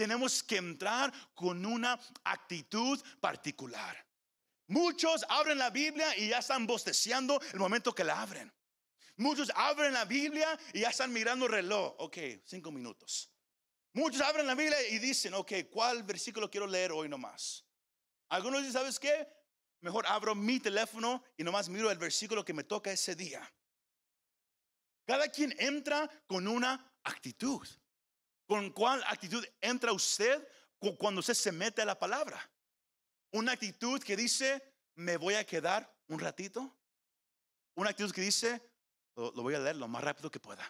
tenemos 0.00 0.42
que 0.42 0.56
entrar 0.56 1.12
con 1.34 1.66
una 1.66 2.00
actitud 2.24 2.98
particular. 3.20 3.94
Muchos 4.68 5.26
abren 5.28 5.58
la 5.58 5.68
Biblia 5.68 6.16
y 6.16 6.30
ya 6.30 6.38
están 6.38 6.66
bosteciando 6.66 7.38
el 7.52 7.58
momento 7.58 7.94
que 7.94 8.02
la 8.02 8.22
abren. 8.22 8.50
Muchos 9.16 9.52
abren 9.54 9.92
la 9.92 10.06
Biblia 10.06 10.58
y 10.72 10.80
ya 10.80 10.88
están 10.88 11.12
mirando 11.12 11.44
el 11.44 11.52
reloj. 11.52 11.96
Ok, 11.98 12.16
cinco 12.46 12.70
minutos. 12.70 13.30
Muchos 13.92 14.22
abren 14.22 14.46
la 14.46 14.54
Biblia 14.54 14.78
y 14.88 14.98
dicen, 14.98 15.34
ok, 15.34 15.52
¿cuál 15.70 16.02
versículo 16.02 16.50
quiero 16.50 16.66
leer 16.66 16.92
hoy 16.92 17.06
nomás? 17.06 17.66
Algunos 18.30 18.60
dicen, 18.60 18.72
¿sabes 18.72 18.98
qué? 18.98 19.28
Mejor 19.82 20.06
abro 20.06 20.34
mi 20.34 20.60
teléfono 20.60 21.22
y 21.36 21.44
nomás 21.44 21.68
miro 21.68 21.90
el 21.90 21.98
versículo 21.98 22.42
que 22.42 22.54
me 22.54 22.64
toca 22.64 22.90
ese 22.90 23.14
día. 23.14 23.42
Cada 25.04 25.28
quien 25.28 25.54
entra 25.58 26.08
con 26.26 26.48
una 26.48 26.90
actitud. 27.04 27.68
¿Con 28.50 28.70
cuál 28.70 29.00
actitud 29.06 29.46
entra 29.60 29.92
usted 29.92 30.44
cuando 30.98 31.20
usted 31.20 31.34
se 31.34 31.52
mete 31.52 31.82
a 31.82 31.84
la 31.84 31.96
palabra? 31.96 32.50
Una 33.30 33.52
actitud 33.52 34.02
que 34.02 34.16
dice, 34.16 34.60
me 34.96 35.16
voy 35.18 35.34
a 35.34 35.46
quedar 35.46 35.88
un 36.08 36.18
ratito. 36.18 36.76
una 37.76 37.90
actitud 37.90 38.12
que 38.12 38.22
dice, 38.22 38.60
lo, 39.14 39.30
voy 39.30 39.54
a 39.54 39.60
leer 39.60 39.76
lo 39.76 39.86
más 39.86 40.02
rápido 40.02 40.32
que 40.32 40.40
pueda. 40.40 40.68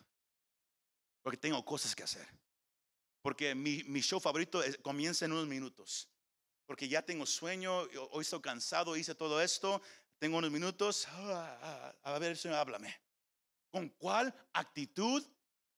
Porque 1.22 1.38
tengo 1.38 1.64
cosas 1.64 1.96
que 1.96 2.02
hacer. 2.02 2.28
Porque 3.22 3.54
mi, 3.54 3.82
mi 3.84 4.02
show 4.02 4.20
favorito 4.20 4.60
comienza 4.82 5.24
en 5.24 5.32
unos 5.32 5.46
minutos. 5.46 6.06
Porque 6.66 6.86
ya 6.86 7.00
tengo 7.00 7.24
sueño, 7.24 7.88
hoy 8.10 8.20
estoy 8.20 8.42
cansado, 8.42 8.94
hice 8.94 9.14
todo 9.14 9.40
esto, 9.40 9.80
tengo 10.18 10.36
unos 10.36 10.50
minutos. 10.50 11.08
ah, 11.08 11.58
ah, 11.62 12.12
a 12.14 12.18
ver, 12.18 12.36
Señor, 12.36 12.58
háblame. 12.58 12.94
¿Con 13.70 13.88
cuál 13.88 14.34
actitud 14.52 15.26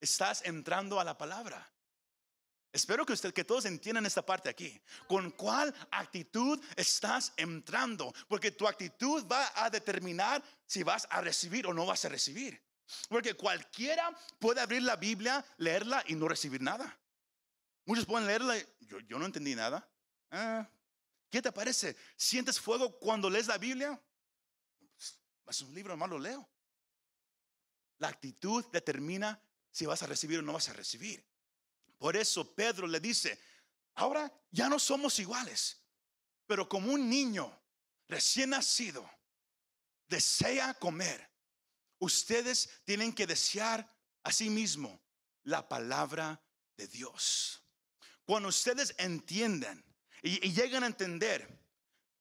estás 0.01 0.45
entrando 0.45 0.99
a 0.99 1.05
la 1.05 1.17
palabra? 1.17 1.72
Espero 2.73 3.05
que, 3.05 3.13
usted, 3.13 3.35
que 3.35 3.45
todos 3.45 3.67
entiendan 3.67 4.07
esta 4.07 4.25
parte 4.25 4.49
aquí. 4.49 4.81
¿Con 5.07 5.31
cuál 5.33 5.75
actitud 5.91 6.59
estás 6.75 7.35
entrando? 7.37 8.15
Porque 8.29 8.51
tu 8.51 8.67
actitud 8.67 9.27
va 9.31 9.53
a 9.55 9.69
determinar 9.69 10.43
si 10.67 10.83
vas 10.83 11.07
a 11.11 11.21
recibir 11.21 11.67
o 11.67 11.75
no 11.75 11.85
vas 11.85 12.05
a 12.07 12.09
recibir. 12.09 12.63
Porque 13.11 13.35
cualquiera 13.35 14.11
puede 14.39 14.61
abrir 14.61 14.83
la 14.83 14.97
Biblia, 14.97 15.45
leerla 15.59 16.03
y 16.07 16.15
no 16.15 16.29
recibir 16.29 16.63
nada. 16.63 16.99
Muchos 17.85 18.07
pueden 18.07 18.27
leerla 18.27 18.57
yo, 18.81 19.01
yo 19.01 19.19
no 19.19 19.27
entendí 19.27 19.55
nada. 19.55 19.87
Ah, 20.31 20.67
¿Qué 21.29 21.43
te 21.43 21.53
parece? 21.53 21.95
¿Sientes 22.17 22.59
fuego 22.59 22.99
cuando 22.99 23.29
lees 23.29 23.49
la 23.49 23.59
Biblia? 23.59 24.01
Es 25.47 25.61
un 25.61 25.75
libro, 25.75 25.93
nomás 25.93 26.09
lo 26.09 26.19
leo. 26.19 26.49
La 27.99 28.09
actitud 28.09 28.65
determina 28.73 29.43
si 29.71 29.85
vas 29.85 30.03
a 30.03 30.07
recibir 30.07 30.39
o 30.39 30.43
no 30.43 30.55
vas 30.55 30.71
a 30.71 30.73
recibir. 30.73 31.32
Por 32.03 32.17
eso 32.17 32.53
Pedro 32.53 32.89
le 32.89 32.99
dice, 32.99 33.41
ahora 33.95 34.29
ya 34.51 34.69
no 34.69 34.81
somos 34.81 35.21
iguales, 35.21 35.81
pero 36.49 36.69
como 36.69 36.93
un 36.93 37.09
niño 37.09 37.57
recién 38.09 38.51
nacido 38.51 39.09
desea 40.09 40.75
comer, 40.75 41.31
ustedes 42.01 42.81
tienen 42.85 43.13
que 43.13 43.25
desear 43.25 43.89
a 44.25 44.33
sí 44.33 44.51
mismo 44.51 45.01
la 45.45 45.69
palabra 45.69 46.45
de 46.77 46.89
Dios. 46.89 47.63
Cuando 48.25 48.49
ustedes 48.49 48.97
entienden 48.99 49.85
y, 50.25 50.45
y 50.45 50.53
llegan 50.53 50.83
a 50.83 50.89
entender 50.89 51.65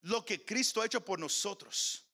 lo 0.02 0.24
que 0.24 0.46
Cristo 0.46 0.84
ha 0.84 0.86
hecho 0.86 1.04
por 1.04 1.18
nosotros, 1.18 2.08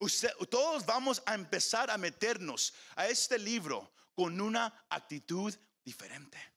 usted- 0.00 0.34
todos 0.50 0.84
vamos 0.84 1.22
a 1.24 1.34
empezar 1.34 1.90
a 1.90 1.96
meternos 1.96 2.74
a 2.94 3.08
este 3.08 3.38
libro 3.38 3.90
con 4.14 4.38
una 4.38 4.84
actitud 4.90 5.56
diferente. 5.82 6.55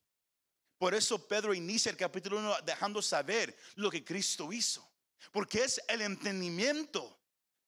Por 0.80 0.94
eso 0.94 1.28
Pedro 1.28 1.52
inicia 1.52 1.90
el 1.90 1.98
capítulo 1.98 2.38
1 2.38 2.62
dejando 2.62 3.02
saber 3.02 3.54
lo 3.74 3.90
que 3.90 4.02
Cristo 4.02 4.50
hizo. 4.50 4.82
Porque 5.30 5.62
es 5.62 5.78
el 5.86 6.00
entendimiento 6.00 7.20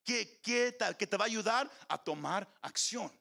que, 0.02 0.40
que, 0.40 0.72
te, 0.72 1.16
va 1.18 1.24
a 1.24 1.26
ayudar 1.26 1.70
a 1.88 1.98
tomar 1.98 2.48
acción. 2.62 3.12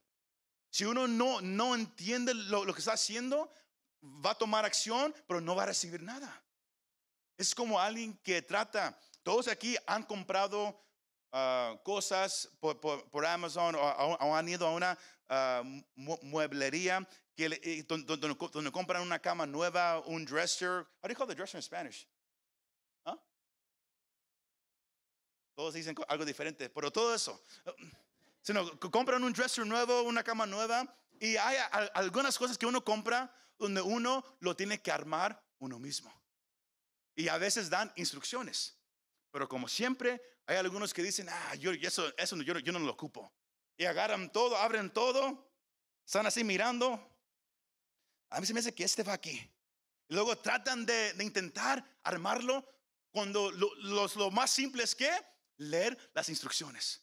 Si 0.70 0.86
uno 0.86 1.10
no, 1.10 1.42
no 1.42 1.76
entiende 1.76 2.34
lo, 2.34 2.64
lo 2.64 2.74
que 2.74 2.80
está 2.80 2.94
haciendo, 2.94 3.52
va 4.02 4.32
a 4.32 4.38
tomar 4.38 4.64
acción, 4.64 5.14
pero 5.28 5.42
no 5.42 5.56
va 5.56 5.64
a 5.64 5.66
recibir 5.66 6.02
nada. 6.02 6.42
Es 7.38 7.54
como 7.54 7.78
alguien 7.78 8.18
que 8.24 8.42
trata, 8.42 8.98
todos 9.24 9.50
aquí 9.50 9.76
han 9.88 10.04
comprado 10.04 10.82
ah, 11.34 11.76
cosas 11.84 12.48
por, 12.62 13.26
Amazon 13.26 13.76
o, 13.76 14.36
han 14.38 14.48
ido 14.48 14.66
a 14.66 14.72
una 14.72 14.98
ah, 15.28 15.64
mu- 15.96 16.20
mueblería 16.22 17.06
que 17.36 17.50
le- 17.50 17.60
eh, 17.64 17.84
don- 17.84 18.06
don- 18.06 18.20
donde, 18.20 18.38
donde 18.52 18.72
compran 18.72 19.02
una 19.02 19.20
cama 19.20 19.46
nueva, 19.46 20.00
un 20.06 20.26
dresser. 20.26 20.86
How 21.02 21.08
do 21.08 21.10
you 21.10 21.16
call 21.16 21.28
the 21.28 21.36
dresser 21.36 21.58
in 21.58 21.62
Spanish? 21.64 22.08
¿Ah? 23.06 23.18
Todos 25.56 25.74
dicen 25.74 25.96
algo 26.08 26.26
diferente, 26.26 26.70
pero 26.70 26.92
todo 26.92 27.14
eso. 27.14 27.44
Sino, 28.42 28.80
que 28.80 28.90
compran 28.90 29.24
un 29.24 29.34
dresser 29.34 29.66
nuevo, 29.66 30.02
una 30.04 30.24
cama 30.24 30.46
nueva, 30.46 30.86
y 31.20 31.38
hay 31.38 31.58
algunas 31.94 32.38
cosas 32.38 32.58
que 32.58 32.66
uno 32.66 32.84
compra 32.84 33.32
donde 33.58 33.82
uno 33.82 34.24
lo 34.40 34.56
tiene 34.56 34.82
que 34.82 34.92
armar 34.92 35.40
uno 35.60 35.78
mismo. 35.78 36.12
Y 37.16 37.28
a 37.28 37.38
veces 37.38 37.70
dan 37.70 37.92
instrucciones. 37.96 38.78
Pero 39.32 39.48
como 39.48 39.68
siempre, 39.68 40.22
hay 40.48 40.58
algunos 40.58 40.94
que 40.94 41.04
dicen, 41.04 41.30
ah, 41.30 41.56
yo, 41.56 41.72
eso, 41.72 42.12
eso 42.18 42.36
yo, 42.42 42.58
yo 42.58 42.72
no 42.72 42.80
lo 42.80 42.92
ocupo. 42.92 43.32
Y 43.78 43.86
agarran 43.86 44.32
todo, 44.32 44.58
abren 44.58 44.92
todo, 44.92 45.54
están 46.04 46.26
así 46.26 46.44
mirando. 46.44 47.11
A 48.32 48.40
mí 48.40 48.46
se 48.48 48.54
me 48.54 48.60
hace 48.60 48.74
que 48.74 48.84
este 48.84 49.04
va 49.04 49.14
aquí. 49.14 49.40
Luego 50.10 50.38
tratan 50.38 50.86
de, 50.86 51.14
de 51.14 51.24
intentar 51.24 51.84
armarlo 52.04 52.66
cuando 53.12 53.52
lo, 53.52 53.74
los- 53.76 54.16
lo 54.16 54.32
más 54.32 54.52
simple 54.52 54.84
es 54.84 54.96
que 54.96 55.10
leer 55.58 55.98
las 56.14 56.28
instrucciones. 56.30 57.02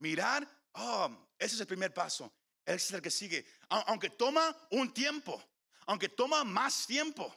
Mirar, 0.00 0.48
oh, 0.72 1.08
ese 1.38 1.54
es 1.56 1.60
el 1.60 1.66
primer 1.66 1.92
paso. 1.92 2.32
Ese 2.64 2.76
es 2.86 2.92
el 2.92 3.02
que 3.02 3.10
sigue. 3.10 3.46
Au- 3.68 3.84
Aunque 3.88 4.10
toma 4.10 4.56
un 4.70 4.92
tiempo, 4.92 5.42
aunque 5.86 6.08
toma 6.08 6.44
más 6.44 6.86
tiempo. 6.86 7.34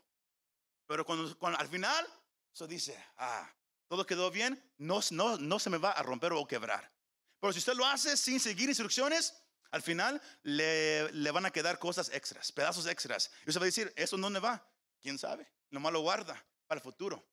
Pero 0.87 1.05
cuando, 1.05 1.37
cuando 1.37 1.57
al 1.59 1.67
final, 1.67 2.05
eso 2.53 2.67
dice, 2.67 2.97
ah, 3.17 3.49
todo 3.87 4.05
quedó 4.05 4.29
bien, 4.31 4.61
no, 4.77 4.99
no, 5.11 5.37
no 5.37 5.59
se 5.59 5.69
me 5.69 5.77
va 5.77 5.91
a 5.91 6.03
romper 6.03 6.33
o 6.33 6.45
quebrar. 6.47 6.91
Pero 7.39 7.53
si 7.53 7.59
usted 7.59 7.73
lo 7.73 7.85
hace 7.85 8.17
sin 8.17 8.39
seguir 8.39 8.69
instrucciones, 8.69 9.33
al 9.71 9.81
final 9.81 10.21
le, 10.43 11.11
le 11.11 11.31
van 11.31 11.45
a 11.45 11.51
quedar 11.51 11.79
cosas 11.79 12.09
extras, 12.09 12.51
pedazos 12.51 12.85
extras. 12.85 13.31
Y 13.45 13.49
usted 13.49 13.61
va 13.61 13.65
a 13.65 13.65
decir, 13.65 13.93
¿eso 13.95 14.17
dónde 14.17 14.39
va? 14.39 14.65
¿Quién 15.01 15.17
sabe? 15.17 15.49
Nomás 15.69 15.93
lo 15.93 16.01
guarda 16.01 16.45
para 16.67 16.79
el 16.79 16.83
futuro. 16.83 17.25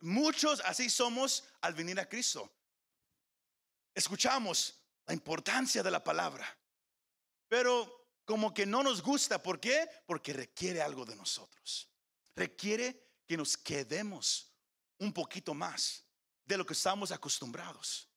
Muchos 0.00 0.60
así 0.64 0.90
somos 0.90 1.44
al 1.60 1.74
venir 1.74 1.98
a 1.98 2.08
Cristo. 2.08 2.52
Escuchamos 3.94 4.78
la 5.06 5.14
importancia 5.14 5.82
de 5.82 5.90
la 5.90 6.04
palabra, 6.04 6.46
pero 7.48 7.98
como 8.24 8.52
que 8.52 8.66
no 8.66 8.82
nos 8.82 9.02
gusta. 9.02 9.42
¿Por 9.42 9.58
qué? 9.58 9.88
Porque 10.06 10.32
requiere 10.32 10.82
algo 10.82 11.04
de 11.04 11.16
nosotros. 11.16 11.88
Requiere 12.36 13.20
que 13.26 13.36
nos 13.36 13.56
quedemos 13.56 14.52
un 14.98 15.12
poquito 15.12 15.54
más 15.54 16.04
de 16.44 16.56
lo 16.56 16.66
que 16.66 16.74
estamos 16.74 17.10
acostumbrados. 17.10 18.08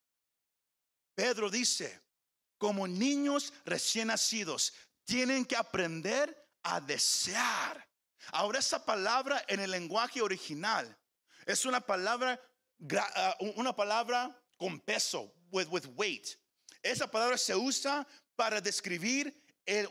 Pedro 1.14 1.50
dice, 1.50 2.00
como 2.62 2.86
niños 2.86 3.52
recién 3.64 4.06
nacidos, 4.06 4.72
tienen 5.04 5.44
que 5.44 5.56
aprender 5.56 6.32
a 6.62 6.80
desear. 6.80 7.84
Ahora 8.30 8.60
esa 8.60 8.86
palabra 8.86 9.44
en 9.48 9.58
el 9.58 9.72
lenguaje 9.72 10.22
original 10.22 10.96
es 11.44 11.64
una 11.64 11.80
palabra, 11.80 12.40
ah, 13.16 13.36
una 13.56 13.74
palabra 13.74 14.30
con 14.56 14.78
peso, 14.78 15.34
with, 15.50 15.66
with 15.72 15.86
weight. 15.96 16.28
Esa 16.84 17.08
palabra 17.10 17.36
se 17.36 17.56
usa 17.56 18.06
para 18.36 18.60
describir 18.60 19.34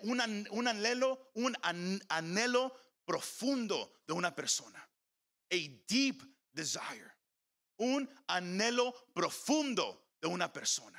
un, 0.04 0.22
an- 0.22 0.48
un 0.52 0.66
anhelo, 0.66 1.30
un 1.36 1.54
an- 1.64 2.02
anhelo 2.08 2.74
profundo 3.04 3.92
de 4.08 4.14
una 4.14 4.34
persona. 4.34 4.80
A 5.52 5.58
deep 5.90 6.24
desire. 6.54 7.12
Un 7.80 8.08
anhelo 8.30 8.94
profundo 9.14 10.14
de 10.22 10.30
una 10.30 10.48
persona. 10.54 10.98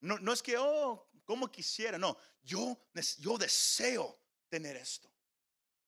No, 0.00 0.18
no 0.18 0.32
es 0.32 0.42
que, 0.42 0.56
oh, 0.56 1.08
como 1.24 1.50
quisiera, 1.50 1.98
no. 1.98 2.16
Yo, 2.42 2.88
yo 3.18 3.38
deseo 3.38 4.18
tener 4.48 4.76
esto. 4.76 5.10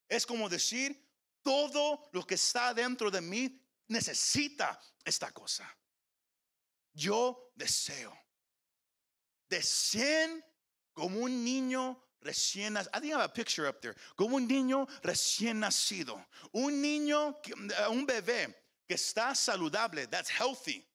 Es 0.09 0.27
como 0.27 0.48
decir, 0.48 1.11
todo 1.42 2.09
lo 2.12 2.27
que 2.27 2.35
está 2.35 2.75
dentro 2.75 3.11
de 3.11 3.20
mí 3.20 3.61
necesita 3.88 4.79
esta 5.05 5.33
cosa. 5.33 5.66
Yo 6.92 7.53
deseo. 7.55 8.16
Deseen 9.48 10.44
como 10.92 11.20
un 11.20 11.42
niño 11.42 12.03
recién 12.20 12.75
nacido. 12.75 12.90
I 12.94 13.01
think 13.01 13.12
I 13.12 13.16
have 13.16 13.25
a 13.25 13.33
picture 13.33 13.66
up 13.68 13.81
there. 13.81 13.96
Como 14.16 14.37
un 14.37 14.46
niño 14.46 14.87
recién 15.03 15.61
nacido. 15.61 16.25
Un 16.53 16.81
niño, 16.81 17.31
uh, 17.31 17.90
un 17.90 18.07
bebé 18.07 18.55
que 18.87 18.94
está 18.94 19.35
saludable, 19.35 20.07
that's 20.07 20.31
healthy. 20.31 20.87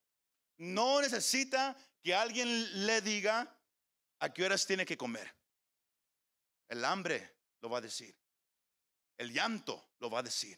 No 0.60 1.02
necesita 1.02 1.76
que 2.08 2.16
alguien 2.16 2.86
le 2.86 3.02
diga 3.02 3.54
a 4.22 4.32
qué 4.34 4.46
horas 4.46 4.66
tiene 4.66 4.86
que 4.86 4.96
comer. 4.96 5.36
El 6.70 6.86
hambre 6.86 7.36
lo 7.60 7.70
va 7.70 7.80
a 7.80 7.82
decir. 7.82 8.18
El 9.18 9.34
llanto 9.34 9.90
lo 10.00 10.10
va 10.10 10.20
a 10.20 10.24
decir. 10.24 10.58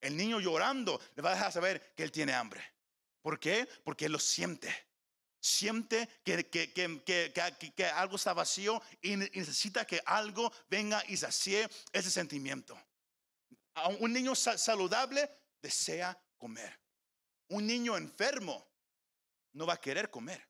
El 0.00 0.16
niño 0.16 0.40
llorando 0.40 1.00
le 1.14 1.22
va 1.22 1.30
a 1.30 1.34
dejar 1.34 1.52
saber 1.52 1.94
que 1.94 2.02
él 2.02 2.10
tiene 2.10 2.32
hambre. 2.34 2.60
¿Por 3.22 3.38
qué? 3.38 3.68
Porque 3.84 4.08
lo 4.08 4.18
siente. 4.18 4.68
Siente 5.40 6.08
que, 6.24 6.48
que- 6.50 6.72
que- 6.72 7.72
que- 7.76 7.84
algo 7.86 8.16
está 8.16 8.32
vacío 8.32 8.82
y 9.00 9.14
ne- 9.14 9.30
necesita 9.32 9.86
que 9.86 10.02
algo 10.04 10.52
venga 10.68 11.04
y 11.06 11.16
sacie 11.16 11.68
ese 11.92 12.10
sentimiento. 12.10 12.76
Un 14.00 14.12
niño 14.12 14.34
sa- 14.34 14.58
saludable 14.58 15.30
desea 15.62 16.20
comer. 16.36 16.80
Un 17.50 17.64
niño 17.68 17.96
enfermo 17.96 18.66
no 19.52 19.66
va 19.66 19.74
a 19.74 19.80
querer 19.80 20.10
comer. 20.10 20.49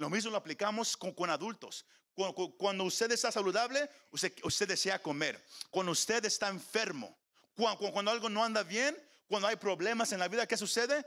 Lo 0.00 0.08
mismo 0.08 0.30
lo 0.30 0.38
aplicamos 0.38 0.96
con, 0.96 1.28
adultos. 1.28 1.84
Cu- 2.14 2.34
cu- 2.34 2.56
Cuando, 2.56 2.84
usted 2.84 3.12
está 3.12 3.30
saludable, 3.30 3.86
usted, 4.10 4.66
desea 4.66 4.98
comer. 4.98 5.44
Cuando 5.68 5.92
usted 5.92 6.24
está 6.24 6.48
enfermo, 6.48 7.18
cu- 7.54 7.76
cu- 7.76 7.92
cuando, 7.92 8.10
algo 8.10 8.30
no 8.30 8.42
anda 8.42 8.62
bien, 8.62 8.96
cuando 9.26 9.46
hay 9.46 9.56
problemas 9.56 10.10
en 10.12 10.18
la 10.20 10.28
vida, 10.28 10.46
¿qué 10.46 10.56
sucede? 10.56 11.04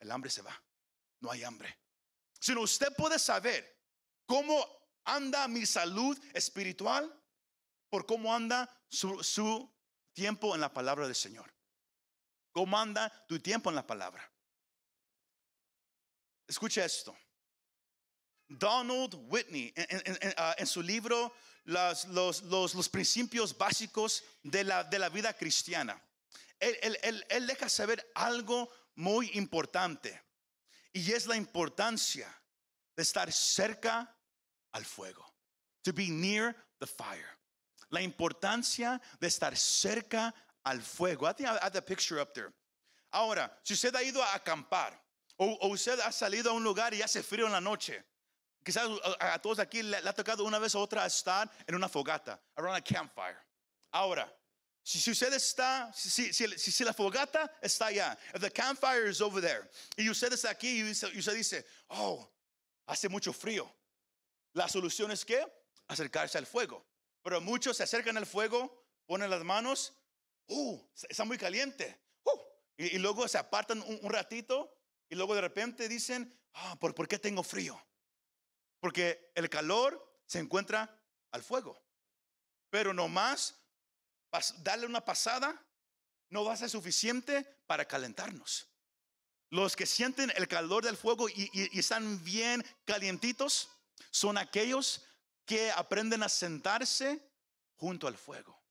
El 0.00 0.10
hambre 0.10 0.30
se 0.30 0.42
va. 0.42 0.60
No 1.20 1.30
hay 1.30 1.44
hambre. 1.44 1.78
Sino 2.40 2.62
usted 2.62 2.92
puede 2.96 3.20
saber 3.20 3.80
cómo 4.26 4.66
anda 5.04 5.46
mi 5.46 5.64
salud 5.64 6.18
espiritual? 6.32 7.08
Por 7.88 8.04
cómo 8.04 8.34
anda 8.34 8.68
su, 8.88 9.22
su 9.22 9.72
tiempo 10.12 10.56
en 10.56 10.60
la 10.60 10.74
palabra 10.74 11.06
del 11.06 11.14
Señor. 11.14 11.54
¿Cómo 12.50 12.76
anda 12.76 13.10
tu 13.28 13.38
tiempo 13.38 13.70
en 13.70 13.76
la 13.76 13.86
palabra? 13.86 14.28
Escucha 16.48 16.84
esto. 16.84 17.16
Donald 18.48 19.14
Whitney, 19.28 19.72
en, 19.76 20.34
ah, 20.36 20.54
su 20.64 20.82
libro 20.82 21.34
los, 21.64 22.04
los, 22.06 22.42
los, 22.42 22.88
principios 22.88 23.56
básicos 23.56 24.22
de 24.42 24.64
la, 24.64 24.84
de 24.84 24.98
la 24.98 25.08
vida 25.08 25.32
cristiana, 25.32 26.00
él, 26.60 26.98
él, 27.02 27.26
él 27.28 27.46
deja 27.46 27.68
saber 27.68 28.10
algo 28.14 28.70
muy 28.96 29.30
importante 29.34 30.22
y 30.92 31.12
es 31.12 31.26
la 31.26 31.36
importancia 31.36 32.28
de 32.96 33.02
estar 33.02 33.32
cerca 33.32 34.16
al 34.72 34.84
fuego. 34.84 35.24
To 35.82 35.92
be 35.92 36.08
near 36.08 36.54
the 36.78 36.86
fire. 36.86 37.38
La 37.90 38.00
importancia 38.00 39.00
de 39.20 39.26
estar 39.26 39.56
cerca 39.56 40.34
al 40.64 40.80
fuego. 40.80 41.28
I 41.28 41.32
think 41.32 41.48
I 41.48 41.58
have 41.60 41.72
the 41.72 41.82
picture 41.82 42.20
up 42.20 42.32
there. 42.32 42.52
Ahora, 43.12 43.50
si 43.62 43.74
usted 43.74 43.94
ha 43.94 44.02
ido 44.02 44.22
a 44.22 44.34
acampar 44.34 44.98
o, 45.36 45.68
usted 45.68 45.98
ha 46.00 46.10
salido 46.10 46.50
a 46.50 46.54
un 46.54 46.64
lugar 46.64 46.94
y 46.94 47.02
hace 47.02 47.22
frío 47.22 47.46
en 47.46 47.52
la 47.52 47.60
noche, 47.60 48.04
quizás 48.64 48.88
a, 49.20 49.38
todos 49.38 49.58
aquí 49.58 49.82
le, 49.82 49.96
ha 49.98 50.12
tocado 50.12 50.44
una 50.44 50.58
vez 50.58 50.74
u 50.74 50.78
otra 50.78 51.06
estar 51.06 51.50
en 51.66 51.74
una 51.74 51.88
fogata, 51.88 52.40
around 52.56 52.76
a 52.76 52.80
campfire. 52.80 53.38
Ahora, 53.92 54.32
si, 54.82 55.10
usted 55.10 55.32
está, 55.32 55.92
si, 55.94 56.32
si, 56.32 56.84
la 56.84 56.92
fogata 56.92 57.50
está 57.62 57.86
allá, 57.86 58.18
if 58.34 58.40
the 58.40 58.50
campfire 58.50 59.08
is 59.08 59.20
over 59.20 59.40
there, 59.40 59.68
y 59.96 60.08
usted 60.10 60.32
está 60.32 60.50
aquí 60.50 60.80
y 60.80 60.90
usted 60.90 61.34
dice, 61.34 61.64
oh, 61.88 62.28
hace 62.86 63.08
mucho 63.08 63.32
frío. 63.32 63.70
La 64.52 64.68
solución 64.68 65.10
es 65.10 65.24
que 65.24 65.44
acercarse 65.88 66.38
al 66.38 66.46
fuego. 66.46 66.86
Pero 67.22 67.40
muchos 67.40 67.76
se 67.76 67.82
acercan 67.82 68.16
al 68.16 68.26
fuego, 68.26 68.86
ponen 69.06 69.30
las 69.30 69.42
manos, 69.42 69.94
uh, 70.48 70.80
está 71.08 71.24
muy 71.24 71.38
caliente. 71.38 71.98
Uh, 72.24 72.40
y, 72.76 72.98
luego 72.98 73.26
se 73.26 73.38
apartan 73.38 73.82
un, 73.82 74.10
ratito 74.10 74.76
y 75.08 75.14
luego 75.14 75.34
de 75.34 75.40
repente 75.40 75.88
dicen, 75.88 76.38
ah, 76.52 76.76
¿por, 76.78 76.94
¿por 76.94 77.08
qué 77.08 77.18
tengo 77.18 77.42
frío? 77.42 77.80
Porque 78.84 79.32
el 79.34 79.48
calor 79.48 80.20
se 80.26 80.38
encuentra 80.38 80.94
al 81.30 81.42
fuego. 81.42 81.82
Pero 82.68 82.92
nomás 82.92 83.58
darle 84.58 84.84
una 84.84 85.02
pasada 85.02 85.58
no 86.28 86.44
va 86.44 86.52
a 86.52 86.58
ser 86.58 86.68
suficiente 86.68 87.44
para 87.66 87.86
calentarnos. 87.86 88.68
Los 89.48 89.74
que 89.74 89.86
sienten 89.86 90.30
el 90.36 90.48
calor 90.48 90.84
del 90.84 90.98
fuego 90.98 91.30
y, 91.30 91.48
y, 91.54 91.78
están 91.78 92.22
bien 92.24 92.62
calientitos 92.84 93.70
son 94.10 94.36
aquellos 94.36 95.02
que 95.46 95.72
aprenden 95.72 96.22
a 96.22 96.28
sentarse 96.28 97.26
junto 97.76 98.06
al 98.06 98.18
fuego. 98.18 98.62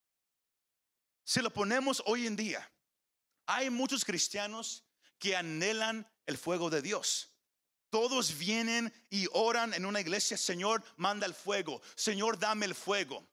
Si 1.23 1.41
lo 1.41 1.51
ponemos 1.51 2.03
hoy 2.05 2.27
en 2.27 2.35
día, 2.35 2.71
hay 3.47 3.71
muchos 3.71 4.05
cristianos 4.05 4.85
que 5.17 5.35
anhelan 5.35 6.07
el 6.27 6.37
fuego 6.37 6.69
de 6.69 6.83
Dios. 6.83 7.32
Todos 7.93 8.39
vienen 8.39 8.91
y 9.11 9.27
oran 9.33 9.71
en 9.75 9.85
una 9.85 10.01
iglesia, 10.01 10.35
Señor, 10.35 10.83
manda 10.97 11.27
el 11.27 11.35
fuego, 11.35 11.79
Señor, 11.93 12.39
dame 12.39 12.65
el 12.65 12.73
fuego. 12.73 13.23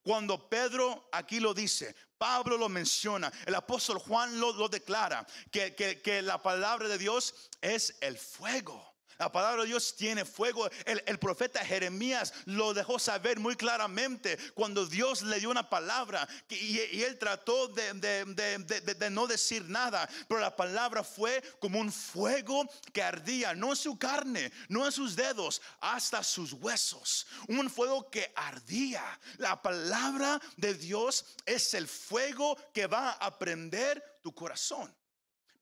Cuando 0.00 0.48
Pedro 0.48 1.10
aquí 1.12 1.38
lo 1.38 1.52
dice, 1.52 1.94
Pablo 2.16 2.56
lo 2.56 2.70
menciona, 2.70 3.30
el 3.44 3.54
apóstol 3.54 3.98
Juan 3.98 4.40
lo, 4.40 4.70
declara, 4.70 5.26
que, 5.50 5.74
que 5.74 6.22
la 6.22 6.40
palabra 6.40 6.88
de 6.88 6.96
Dios 6.96 7.34
es 7.60 7.94
el 8.00 8.16
fuego. 8.16 8.95
La 9.18 9.32
palabra 9.32 9.62
de 9.62 9.68
Dios 9.68 9.96
tiene 9.96 10.24
fuego. 10.24 10.68
El, 10.84 11.18
profeta 11.18 11.64
Jeremías 11.64 12.34
lo 12.44 12.74
dejó 12.74 12.98
saber 12.98 13.38
muy 13.38 13.56
claramente 13.56 14.36
cuando 14.54 14.86
Dios 14.86 15.22
le 15.22 15.40
dio 15.40 15.50
una 15.50 15.68
palabra 15.68 16.28
y, 16.48 16.78
él 17.00 17.18
trató 17.18 17.68
de, 17.68 17.94
de, 17.94 19.10
no 19.10 19.26
decir 19.26 19.64
nada. 19.68 20.08
Pero 20.28 20.40
la 20.40 20.54
palabra 20.54 21.02
fue 21.02 21.42
como 21.58 21.80
un 21.80 21.90
fuego 21.90 22.68
que 22.92 23.02
ardía, 23.02 23.54
no 23.54 23.70
en 23.70 23.76
su 23.76 23.98
carne, 23.98 24.52
no 24.68 24.84
en 24.84 24.92
sus 24.92 25.16
dedos, 25.16 25.62
hasta 25.80 26.22
sus 26.22 26.52
huesos. 26.52 27.26
Un 27.48 27.70
fuego 27.70 28.10
que 28.10 28.32
ardía. 28.36 29.02
La 29.38 29.60
palabra 29.62 30.40
de 30.56 30.74
Dios 30.74 31.24
es 31.46 31.72
el 31.74 31.88
fuego 31.88 32.56
que 32.72 32.86
va 32.86 33.12
a 33.12 33.38
prender 33.38 34.20
tu 34.22 34.34
corazón. 34.34 34.94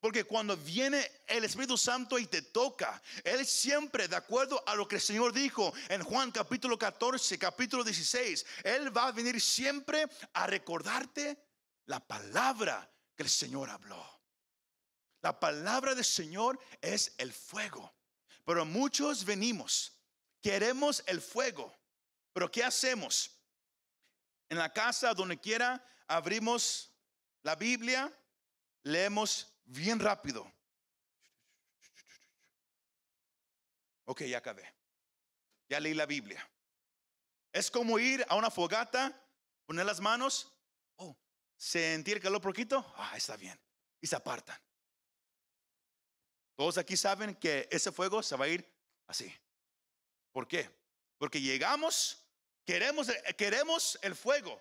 Porque 0.04 0.24
cuando 0.24 0.54
viene 0.54 1.10
el 1.26 1.44
Espíritu 1.44 1.78
Santo 1.78 2.18
y 2.18 2.26
te 2.26 2.42
toca, 2.42 3.00
Él 3.24 3.46
siempre, 3.46 4.06
de 4.06 4.16
acuerdo 4.16 4.62
a 4.66 4.74
lo 4.74 4.86
que 4.86 4.96
el 4.96 5.00
Señor 5.00 5.32
dijo 5.32 5.72
en 5.88 6.04
Juan 6.04 6.30
capítulo 6.30 6.78
14, 6.78 7.38
capítulo 7.38 7.82
16, 7.82 8.44
Él 8.64 8.94
va 8.94 9.06
a 9.06 9.12
venir 9.12 9.40
siempre 9.40 10.06
a 10.34 10.46
recordarte 10.46 11.42
la 11.86 12.00
palabra 12.00 12.86
que 13.16 13.22
el 13.22 13.30
Señor 13.30 13.70
habló. 13.70 14.06
La 15.22 15.40
palabra 15.40 15.94
del 15.94 16.04
Señor 16.04 16.60
es 16.82 17.14
el 17.16 17.32
fuego. 17.32 17.90
Pero 18.44 18.66
muchos 18.66 19.24
venimos, 19.24 19.90
queremos 20.42 21.02
el 21.06 21.22
fuego. 21.22 21.74
Pero 22.34 22.50
¿qué 22.50 22.62
hacemos? 22.62 23.30
En 24.50 24.58
la 24.58 24.70
casa, 24.70 25.14
donde 25.14 25.40
quiera, 25.40 25.82
abrimos 26.06 26.92
la 27.42 27.56
Biblia, 27.56 28.12
leemos 28.82 29.53
bien 29.64 29.98
rápido. 29.98 30.50
Ok, 34.04 34.22
ya 34.22 34.38
acabé. 34.38 34.74
Ya 35.68 35.80
leí 35.80 35.94
la 35.94 36.06
Biblia. 36.06 36.48
Es 37.52 37.70
como 37.70 37.98
ir 37.98 38.24
a 38.28 38.36
una 38.36 38.50
fogata, 38.50 39.18
poner 39.64 39.86
las 39.86 40.00
manos, 40.00 40.52
oh, 40.96 41.16
sentir 41.56 42.20
calor 42.20 42.40
poquito, 42.40 42.94
ah, 42.96 43.16
está 43.16 43.36
bien. 43.36 43.58
Y 44.00 44.06
se 44.06 44.16
apartan. 44.16 44.60
Todos 46.56 46.78
aquí 46.78 46.96
saben 46.96 47.34
que 47.34 47.68
ese 47.70 47.90
fuego 47.90 48.22
se 48.22 48.36
va 48.36 48.44
a 48.44 48.48
ir 48.48 48.68
así. 49.06 49.32
¿Por 50.32 50.46
qué? 50.46 50.70
Porque 51.18 51.40
llegamos, 51.40 52.24
queremos, 52.64 53.08
queremos 53.36 53.98
el 54.02 54.14
fuego, 54.14 54.60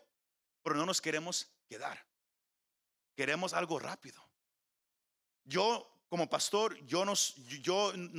pero 0.61 0.75
no 0.75 0.85
nos 0.85 1.01
queremos 1.01 1.51
quedar. 1.67 2.03
Queremos 3.15 3.53
algo 3.53 3.79
rápido. 3.79 4.32
Yo 5.43 5.89
como 6.07 6.29
pastor, 6.29 6.77
yo 6.85 7.05
no, 7.05 7.15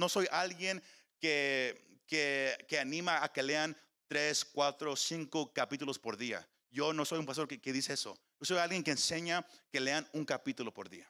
soy 0.09 0.27
alguien 0.33 0.83
que, 1.21 2.03
que, 2.09 2.79
anima 2.81 3.23
a 3.23 3.33
que 3.33 3.43
lean 3.43 3.77
tres, 4.09 4.45
cuatro, 4.45 4.97
cinco 4.97 5.53
capítulos 5.53 5.99
por 5.99 6.17
día. 6.17 6.45
Yo 6.71 6.93
no 6.93 7.05
soy 7.05 7.21
un 7.21 7.27
pastor 7.27 7.47
que, 7.47 7.61
que, 7.61 7.73
dice 7.73 7.93
eso. 7.93 8.19
Yo 8.41 8.47
soy 8.47 8.59
alguien 8.59 8.83
que 8.83 8.91
enseña 8.91 9.47
que 9.71 9.79
lean 9.79 10.09
un 10.13 10.25
capítulo 10.25 10.75
por 10.75 10.89
día. 10.89 11.09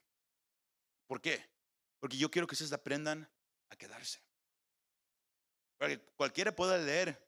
¿Por 1.07 1.23
qué? 1.23 1.43
Porque 2.01 2.19
yo 2.19 2.31
quiero 2.31 2.47
que 2.47 2.55
ustedes 2.55 2.73
aprendan 2.75 3.27
a 3.71 3.77
quedarse. 3.77 4.21
Porque 5.79 5.99
cualquiera 6.17 6.55
puede 6.55 6.85
leer 6.85 7.19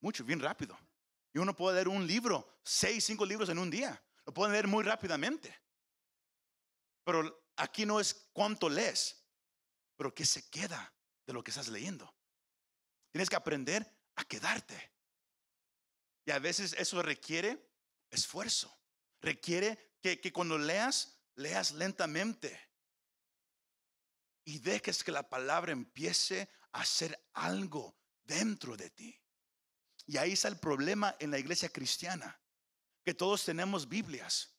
mucho, 0.00 0.24
bien 0.24 0.40
rápido. 0.40 0.78
Y 1.32 1.38
uno 1.38 1.56
puede 1.56 1.76
leer 1.76 1.88
un 1.88 2.06
libro, 2.06 2.58
seis, 2.62 3.04
cinco 3.04 3.24
libros 3.24 3.48
en 3.48 3.58
un 3.58 3.70
día. 3.70 3.98
Lo 4.26 4.34
pueden 4.34 4.52
leer 4.52 4.66
muy 4.66 4.84
rápidamente. 4.84 5.58
Pero 7.04 7.45
aquí 7.56 7.86
no 7.86 8.00
es 8.00 8.28
cuánto 8.32 8.68
lees, 8.68 9.24
pero 9.96 10.14
qué 10.14 10.24
se 10.24 10.48
queda 10.48 10.94
de 11.26 11.32
lo 11.32 11.42
que 11.42 11.50
estás 11.50 11.68
leyendo. 11.68 12.14
Tienes 13.10 13.30
que 13.30 13.36
aprender 13.36 13.90
a 14.16 14.24
quedarte. 14.24 14.92
Y 16.24 16.30
a 16.30 16.38
veces 16.38 16.74
eso 16.78 17.02
requiere 17.02 17.70
esfuerzo. 18.10 18.78
Requiere 19.20 19.96
que, 20.02 20.20
que 20.20 20.32
cuando 20.32 20.58
leas, 20.58 21.18
leas 21.34 21.72
lentamente. 21.72 22.60
Y 24.44 24.58
dejes 24.58 25.02
que 25.02 25.12
la 25.12 25.28
palabra 25.28 25.72
empiece 25.72 26.48
a 26.72 26.80
hacer 26.80 27.18
algo 27.32 27.98
dentro 28.24 28.76
de 28.76 28.90
ti. 28.90 29.20
Y 30.06 30.18
ahí 30.18 30.32
está 30.32 30.48
el 30.48 30.58
problema 30.58 31.16
en 31.18 31.32
la 31.32 31.38
iglesia 31.38 31.68
cristiana, 31.68 32.40
que 33.04 33.14
todos 33.14 33.44
tenemos 33.44 33.88
Biblias. 33.88 34.56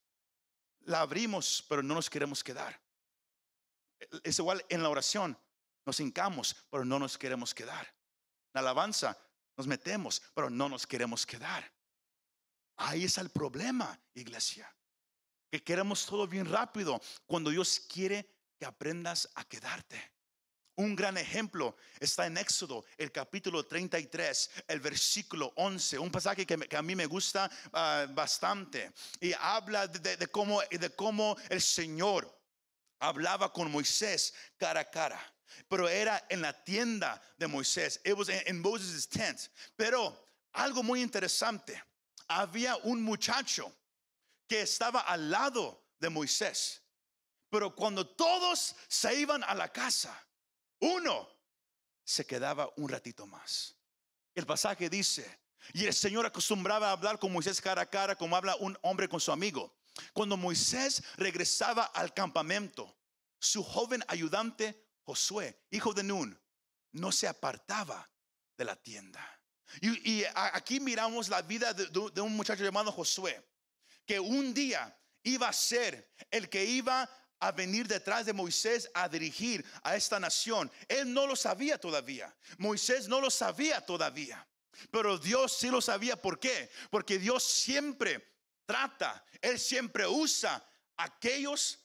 La 0.81 1.01
abrimos, 1.01 1.65
pero 1.69 1.81
no 1.81 1.95
nos 1.95 2.09
queremos 2.09 2.43
quedar. 2.43 2.81
Es 4.23 4.39
igual 4.39 4.63
en 4.69 4.83
la 4.83 4.89
oración. 4.89 5.37
Nos 5.85 5.99
hincamos, 5.99 6.55
pero 6.69 6.83
no 6.83 6.99
nos 6.99 7.17
queremos 7.17 7.53
quedar. 7.53 7.93
La 8.53 8.61
alabanza, 8.61 9.17
nos 9.55 9.67
metemos, 9.67 10.21
pero 10.33 10.49
no 10.49 10.69
nos 10.69 10.85
queremos 10.85 11.25
quedar. 11.25 11.71
Ahí 12.77 13.05
está 13.05 13.21
el 13.21 13.29
problema, 13.29 13.99
iglesia. 14.13 14.73
Que 15.49 15.63
queremos 15.63 16.05
todo 16.05 16.27
bien 16.27 16.45
rápido 16.45 17.01
cuando 17.25 17.49
Dios 17.49 17.79
quiere 17.79 18.29
que 18.59 18.65
aprendas 18.65 19.29
a 19.35 19.43
quedarte. 19.45 20.11
Un 20.75 20.95
gran 20.95 21.17
ejemplo 21.17 21.75
está 21.99 22.27
en 22.27 22.37
Éxodo, 22.37 22.85
el 22.97 23.11
capítulo 23.11 23.65
33, 23.65 24.51
el 24.67 24.79
versículo 24.79 25.51
11, 25.55 25.97
un 25.97 26.11
pasaje 26.11 26.45
que, 26.45 26.75
a 26.75 26.81
mí 26.83 26.95
me 26.95 27.07
gusta 27.07 27.49
ah, 27.73 28.05
bastante 28.11 28.91
y 29.19 29.33
habla 29.33 29.87
de, 29.87 30.17
de 30.17 30.27
cómo 30.27 31.35
el 31.49 31.61
Señor 31.61 32.36
hablaba 32.99 33.51
con 33.51 33.71
Moisés 33.71 34.33
cara 34.57 34.81
a 34.81 34.89
cara. 34.89 35.19
Pero 35.69 35.87
era 35.87 36.25
en 36.29 36.41
la 36.41 36.53
tienda 36.53 37.21
de 37.37 37.47
Moisés. 37.47 37.99
It 38.05 38.13
was 38.13 38.29
in 38.29 38.61
Moses' 38.61 39.07
tent. 39.07 39.49
Pero 39.75 40.15
algo 40.53 40.83
muy 40.83 41.01
interesante. 41.01 41.81
Había 42.27 42.75
un 42.83 43.01
muchacho 43.01 43.71
que 44.47 44.61
estaba 44.61 45.01
al 45.01 45.29
lado 45.29 45.83
de 45.99 46.09
Moisés. 46.09 46.81
Pero 47.49 47.73
cuando 47.73 48.05
todos 48.05 48.75
se 48.87 49.15
iban 49.15 49.43
a 49.43 49.55
la 49.55 49.71
casa, 49.71 50.13
uno 50.79 51.27
se 52.03 52.25
quedaba 52.25 52.71
un 52.77 52.89
ratito 52.89 53.25
más. 53.25 53.75
El 54.35 54.45
pasaje 54.45 54.89
dice, 54.89 55.39
y 55.73 55.85
el 55.85 55.93
Señor 55.93 56.25
acostumbraba 56.25 56.89
a 56.89 56.91
hablar 56.91 57.19
con 57.19 57.31
Moisés 57.31 57.59
cara 57.59 57.81
a 57.81 57.85
cara 57.85 58.15
como 58.15 58.35
habla 58.35 58.55
un 58.57 58.77
hombre 58.81 59.09
con 59.09 59.19
su 59.19 59.31
amigo. 59.31 59.76
Cuando 60.13 60.37
Moisés 60.37 61.03
regresaba 61.15 61.85
al 61.85 62.13
campamento, 62.13 62.97
su 63.39 63.63
joven 63.63 64.03
ayudante 64.07 64.87
Josué, 65.03 65.63
hijo 65.71 65.93
de 65.93 66.03
Nun, 66.03 66.39
no 66.91 67.11
se 67.11 67.27
apartaba 67.27 68.09
de 68.57 68.65
la 68.65 68.75
tienda. 68.75 69.25
Y, 69.81 70.23
aquí 70.35 70.79
miramos 70.79 71.29
la 71.29 71.41
vida 71.41 71.73
de, 71.73 72.21
un 72.21 72.35
muchacho 72.35 72.63
llamado 72.63 72.91
Josué, 72.91 73.41
que 74.05 74.19
un 74.19 74.53
día 74.53 74.97
iba 75.23 75.47
a 75.47 75.53
ser 75.53 76.13
el 76.31 76.49
que 76.49 76.65
iba 76.65 77.09
a 77.39 77.51
venir 77.51 77.87
detrás 77.87 78.25
de 78.25 78.33
Moisés 78.33 78.89
a 78.93 79.07
dirigir 79.07 79.65
a 79.83 79.95
esta 79.95 80.19
nación. 80.19 80.71
Él 80.87 81.13
no 81.13 81.27
lo 81.27 81.35
sabía 81.35 81.77
todavía. 81.77 82.35
Moisés 82.57 83.07
no 83.07 83.21
lo 83.21 83.29
sabía 83.29 83.85
todavía. 83.85 84.47
Pero 84.91 85.17
Dios 85.17 85.57
sí 85.57 85.69
lo 85.69 85.81
sabía. 85.81 86.19
¿Por 86.19 86.39
qué? 86.39 86.69
Porque 86.89 87.19
Dios 87.19 87.43
siempre 87.43 88.36
trata, 88.67 89.25
Él 89.41 89.57
siempre 89.57 90.05
usa 90.05 90.55
a 90.97 91.03
aquellos 91.05 91.79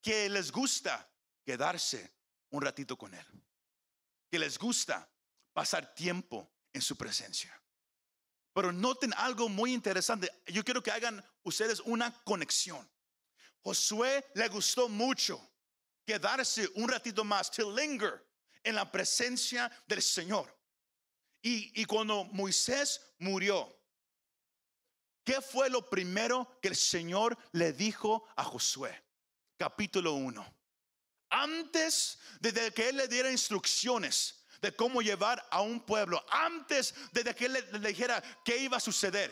que 0.00 0.30
les 0.30 0.50
gusta 0.50 1.06
quedarse 1.44 2.14
un 2.50 2.62
ratito 2.62 2.96
con 2.96 3.12
Él. 3.12 3.26
Que 4.30 4.38
les 4.38 4.58
gusta 4.58 5.10
pasar 5.52 5.94
tiempo 5.94 6.50
en 6.72 6.80
su 6.80 6.96
presencia. 6.96 7.52
Pero 8.54 8.72
noten 8.72 9.12
algo 9.14 9.48
muy 9.48 9.72
interesante. 9.74 10.30
Yo 10.46 10.64
quiero 10.64 10.82
que 10.82 10.90
hagan 10.90 11.24
ustedes 11.42 11.80
una 11.80 12.12
conexión. 12.24 12.88
Josué 13.60 14.24
le 14.34 14.48
gustó 14.48 14.88
mucho 14.88 15.40
quedarse 16.06 16.68
un 16.74 16.88
ratito 16.88 17.24
más, 17.24 17.50
to 17.50 17.70
linger 17.76 18.24
en 18.62 18.74
la 18.74 18.90
presencia 18.90 19.70
del 19.86 20.02
Señor. 20.02 20.56
Y, 21.42 21.80
y 21.80 21.84
cuando 21.84 22.24
Moisés 22.24 23.00
murió, 23.18 23.77
¿qué 25.28 25.42
fue 25.42 25.68
lo 25.68 25.82
primero 25.90 26.58
que 26.62 26.68
el 26.68 26.76
Señor 26.76 27.36
le 27.52 27.74
dijo 27.74 28.26
a 28.34 28.44
Josué? 28.44 29.04
Capítulo 29.58 30.14
1. 30.14 30.54
Antes 31.28 32.18
de 32.40 32.72
que 32.72 32.88
Él 32.88 32.96
le 32.96 33.08
diera 33.08 33.30
instrucciones 33.30 34.46
de 34.62 34.74
cómo 34.74 35.02
llevar 35.02 35.46
a 35.50 35.60
un 35.60 35.80
pueblo, 35.80 36.24
antes 36.30 36.94
de 37.12 37.34
que 37.34 37.44
Él 37.44 37.62
le 37.72 37.88
dijera 37.88 38.22
qué 38.42 38.56
iba 38.56 38.78
a 38.78 38.80
suceder, 38.80 39.30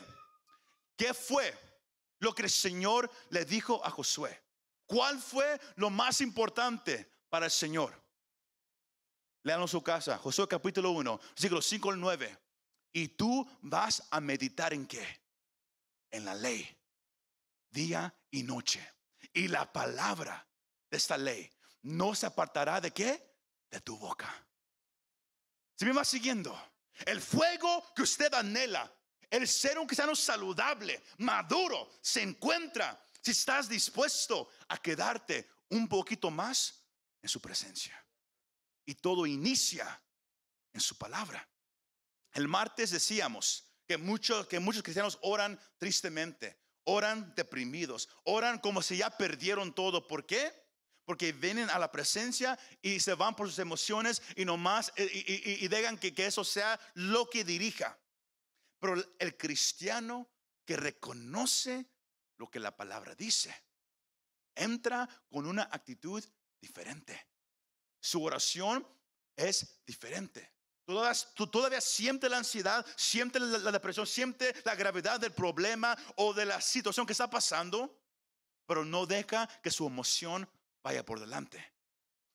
¿qué 0.98 1.14
fue 1.14 1.58
lo 2.18 2.34
que 2.34 2.42
el 2.42 2.50
Señor 2.50 3.10
le 3.30 3.46
dijo 3.46 3.82
a 3.82 3.88
Josué? 3.88 4.38
¿Cuál 4.84 5.18
fue 5.18 5.58
lo 5.76 5.88
más 5.88 6.20
importante 6.20 7.10
para 7.30 7.46
el 7.46 7.50
Señor? 7.50 7.98
Lean 9.44 9.66
su 9.66 9.82
casa, 9.82 10.18
Josué 10.18 10.46
capítulo 10.46 10.90
1, 10.90 11.18
versículo 11.30 11.62
5 11.62 11.90
al 11.92 12.00
9. 12.00 12.38
Y 12.92 13.08
tú 13.08 13.48
vas 13.62 14.06
a 14.10 14.20
meditar 14.20 14.74
en 14.74 14.86
qué? 14.86 15.25
En 16.10 16.24
la 16.24 16.34
ley, 16.34 16.66
día 17.70 18.14
y 18.30 18.42
noche. 18.42 18.86
Y 19.32 19.48
la 19.48 19.70
palabra 19.72 20.46
de 20.90 20.96
esta 20.96 21.18
ley 21.18 21.50
no 21.82 22.14
se 22.14 22.26
apartará 22.26 22.80
de 22.80 22.92
qué? 22.92 23.36
De 23.70 23.80
tu 23.80 23.96
boca. 23.98 24.46
¿Se 25.76 25.84
me 25.84 25.92
va 25.92 26.04
siguiendo? 26.04 26.58
El 27.04 27.20
fuego 27.20 27.92
que 27.94 28.02
usted 28.02 28.32
anhela, 28.32 28.90
el 29.28 29.46
ser 29.46 29.78
un 29.78 29.86
cristiano 29.86 30.16
saludable, 30.16 31.02
maduro, 31.18 31.90
se 32.00 32.22
encuentra 32.22 32.98
si 33.20 33.32
estás 33.32 33.68
dispuesto 33.68 34.50
a 34.68 34.78
quedarte 34.78 35.50
un 35.70 35.88
poquito 35.88 36.30
más 36.30 36.82
en 37.20 37.28
su 37.28 37.40
presencia. 37.40 38.02
Y 38.84 38.94
todo 38.94 39.26
inicia 39.26 40.00
en 40.72 40.80
su 40.80 40.96
palabra. 40.96 41.46
El 42.32 42.48
martes 42.48 42.90
decíamos 42.90 43.64
que 43.86 43.96
muchos, 43.98 44.46
que 44.46 44.60
muchos 44.60 44.82
cristianos 44.82 45.18
oran 45.22 45.58
tristemente, 45.78 46.58
oran 46.84 47.34
deprimidos, 47.34 48.08
oran 48.24 48.58
como 48.58 48.82
si 48.82 48.98
ya 48.98 49.10
perdieron 49.10 49.74
todo. 49.74 50.06
¿Por 50.06 50.26
qué? 50.26 50.66
porque 51.06 51.30
vienen 51.30 51.70
a 51.70 51.78
la 51.78 51.92
presencia 51.92 52.58
y 52.82 52.98
se 52.98 53.14
van 53.14 53.36
por 53.36 53.46
sus 53.46 53.60
emociones 53.60 54.20
y 54.34 54.44
nomás 54.44 54.92
eh, 54.96 55.08
y, 55.08 55.64
y, 55.64 55.68
dejan 55.68 55.96
que, 55.96 56.12
que 56.12 56.26
eso 56.26 56.42
sea 56.42 56.80
lo 56.94 57.30
que 57.30 57.44
dirija. 57.44 57.96
Pero 58.80 58.96
el 59.20 59.36
cristiano 59.36 60.28
que 60.64 60.76
reconoce 60.76 61.86
lo 62.38 62.50
que 62.50 62.58
la 62.58 62.76
palabra 62.76 63.14
dice, 63.14 63.54
entra 64.56 65.08
con 65.30 65.46
una 65.46 65.68
actitud 65.70 66.22
diferente. 66.60 67.28
Su 68.00 68.24
oración 68.24 68.86
es 69.36 69.80
diferente. 69.86 70.55
Todavía, 70.86 71.20
todavía 71.50 71.80
siente 71.80 72.28
la 72.28 72.38
ansiedad, 72.38 72.86
siente 72.96 73.40
la 73.40 73.72
depresión, 73.72 74.06
siente 74.06 74.54
la 74.64 74.76
gravedad 74.76 75.18
del 75.18 75.32
problema 75.32 75.96
o 76.14 76.32
de 76.32 76.46
la 76.46 76.60
situación 76.60 77.04
que 77.04 77.12
está 77.12 77.28
pasando, 77.28 78.00
pero 78.66 78.84
no 78.84 79.04
deja 79.04 79.48
que 79.62 79.70
su 79.70 79.84
emoción 79.84 80.48
vaya 80.84 81.04
por 81.04 81.18
delante. 81.18 81.72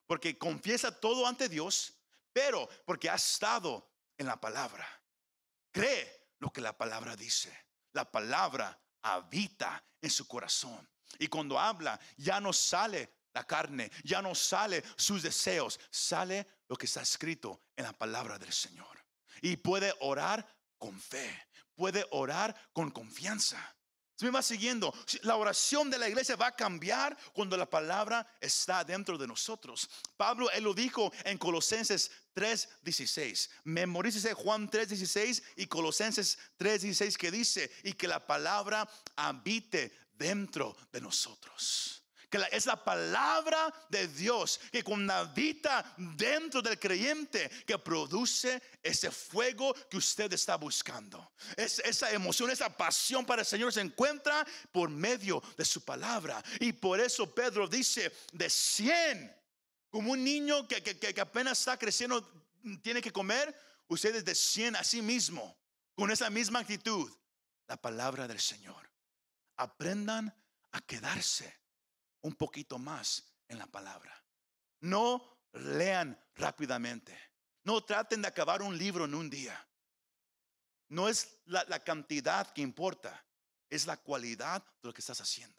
Porque 0.06 0.38
confiesa 0.38 0.92
todo 0.92 1.26
ante 1.26 1.48
Dios, 1.48 1.94
pero 2.34 2.68
porque 2.86 3.10
ha 3.10 3.16
estado 3.16 3.90
en 4.18 4.28
la 4.28 4.40
palabra. 4.40 4.86
Cree 5.72 6.34
lo 6.40 6.52
que 6.52 6.60
la 6.60 6.78
palabra 6.78 7.16
dice. 7.16 7.58
La 7.94 8.04
palabra 8.04 8.78
habita 9.02 9.82
en 10.02 10.10
su 10.10 10.28
corazón. 10.28 10.90
Y 11.20 11.28
cuando 11.28 11.58
habla, 11.58 11.98
ya 12.18 12.42
no 12.42 12.52
sale 12.52 13.21
la 13.34 13.46
carne, 13.46 13.92
ya 14.04 14.22
no 14.22 14.36
sale 14.36 14.84
sus 14.96 15.24
deseos, 15.24 15.80
sale 15.90 16.48
lo 16.68 16.76
que 16.76 16.86
está 16.86 17.02
escrito 17.02 17.62
en 17.76 17.86
la 17.86 17.94
palabra 17.94 18.38
del 18.38 18.54
Señor. 18.54 19.06
Y 19.42 19.58
puede 19.58 19.94
orar 20.00 20.46
con 20.78 21.00
fe, 21.00 21.48
puede 21.76 22.06
orar 22.12 22.56
con 22.74 22.92
confianza 22.92 23.76
me 24.26 24.32
va 24.32 24.42
siguiendo. 24.42 24.94
La 25.24 25.36
oración 25.36 25.90
de 25.90 25.98
la 25.98 26.08
iglesia 26.08 26.36
va 26.36 26.48
a 26.48 26.56
cambiar 26.56 27.18
cuando 27.34 27.58
la 27.58 27.70
palabra 27.70 28.26
está 28.40 28.84
dentro 28.84 29.18
de 29.18 29.28
nosotros. 29.28 29.90
Pablo, 30.18 30.50
él 30.52 30.64
lo 30.64 30.74
dijo 30.74 31.12
en 31.24 31.38
Colosenses 31.38 32.12
3:16. 32.34 33.50
Memorícese 33.64 34.34
Juan 34.34 34.70
3:16 34.70 35.44
y 35.56 35.68
Colosenses 35.68 36.38
3:16 36.58 37.18
que 37.18 37.32
dice, 37.32 37.72
y 37.84 37.94
que 37.94 38.08
la 38.08 38.26
palabra 38.26 38.88
habite 39.16 39.92
dentro 40.14 40.76
de 40.92 41.02
nosotros 41.02 42.01
que 42.32 42.42
es 42.52 42.66
la 42.66 42.82
palabra 42.82 43.72
de 43.90 44.08
Dios 44.08 44.62
que 44.72 44.84
habita 45.12 45.94
dentro 45.98 46.62
del 46.62 46.80
creyente 46.80 47.50
que 47.68 47.78
produce 47.78 48.62
ese 48.82 49.12
fuego 49.12 49.74
que 49.90 49.98
usted 49.98 50.32
está 50.32 50.56
buscando. 50.56 51.34
Es, 51.58 51.80
esa 51.80 52.10
emoción, 52.12 52.50
esa 52.50 52.76
pasión 52.76 53.26
para 53.26 53.42
el 53.42 53.46
Señor 53.46 53.74
se 53.74 53.82
encuentra 53.82 54.48
por 54.72 54.90
medio 54.90 55.44
de 55.58 55.66
su 55.66 55.84
palabra. 55.84 56.42
Y 56.62 56.72
por 56.72 57.02
eso 57.02 57.36
Pedro 57.36 57.68
dice, 57.68 58.14
de 58.32 58.50
100, 58.50 59.36
como 59.90 60.14
un 60.14 60.24
niño 60.24 60.66
que, 60.70 60.82
que, 60.82 61.20
apenas 61.20 61.60
está 61.60 61.78
creciendo, 61.78 62.26
tiene 62.82 63.02
que 63.02 63.12
comer, 63.12 63.54
ustedes 63.90 64.24
de 64.24 64.36
100 64.36 64.78
a 64.78 64.86
sí 64.86 65.02
mismo, 65.02 65.58
con 65.96 66.10
esa 66.12 66.30
misma 66.30 66.60
actitud, 66.60 67.12
la 67.68 67.76
palabra 67.76 68.26
del 68.26 68.40
Señor. 68.40 68.90
Aprendan 69.58 70.34
a 70.72 70.80
quedarse 70.80 71.61
un 72.22 72.36
poquito 72.36 72.78
más 72.78 73.24
en 73.48 73.58
la 73.58 73.68
palabra. 73.68 74.14
No 74.82 75.48
lean 75.54 76.20
rápidamente. 76.36 77.18
No 77.64 77.84
traten 77.84 78.22
de 78.22 78.28
acabar 78.28 78.62
un 78.62 78.78
libro 78.78 79.06
en 79.06 79.14
un 79.14 79.30
día. 79.30 79.68
No 80.90 81.08
es 81.08 81.40
la, 81.46 81.80
cantidad 81.80 82.52
que 82.52 82.62
importa, 82.62 83.26
es 83.70 83.86
la 83.86 83.98
cualidad 83.98 84.62
de 84.82 84.88
lo 84.88 84.94
que 84.94 85.02
estás 85.02 85.22
haciendo. 85.22 85.58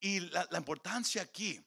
Y 0.00 0.20
la, 0.20 0.48
importancia 0.56 1.22
aquí 1.22 1.64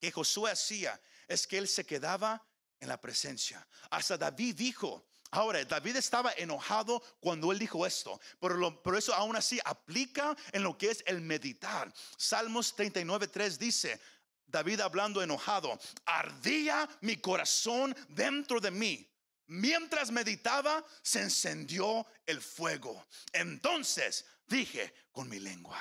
que 0.00 0.12
Josué 0.12 0.52
hacía 0.52 0.98
es 1.26 1.46
que 1.46 1.58
él 1.58 1.68
se 1.68 1.84
quedaba 1.84 2.46
en 2.80 2.88
la 2.88 3.00
presencia. 3.00 3.66
Hasta 3.90 4.16
David 4.16 4.54
dijo, 4.54 5.06
Ahora, 5.30 5.64
David 5.64 5.96
estaba 5.96 6.32
enojado 6.32 7.02
cuando 7.20 7.50
él 7.52 7.58
dijo 7.58 7.86
esto, 7.86 8.20
pero, 8.40 8.96
eso 8.96 9.14
aún 9.14 9.36
así 9.36 9.58
aplica 9.64 10.36
en 10.52 10.62
lo 10.62 10.78
que 10.78 10.90
es 10.90 11.02
el 11.06 11.20
meditar. 11.20 11.92
Salmos 12.16 12.76
39.3 12.76 13.58
dice, 13.58 14.00
David 14.46 14.80
hablando 14.80 15.22
enojado, 15.22 15.78
ardía 16.04 16.88
mi 17.00 17.16
corazón 17.16 17.94
dentro 18.08 18.60
de 18.60 18.70
mí. 18.70 19.10
Mientras 19.48 20.10
meditaba, 20.10 20.84
se 21.02 21.22
encendió 21.22 22.06
el 22.24 22.40
fuego. 22.40 23.06
Entonces 23.32 24.24
dije 24.46 24.92
con 25.12 25.28
mi 25.28 25.38
lengua, 25.38 25.78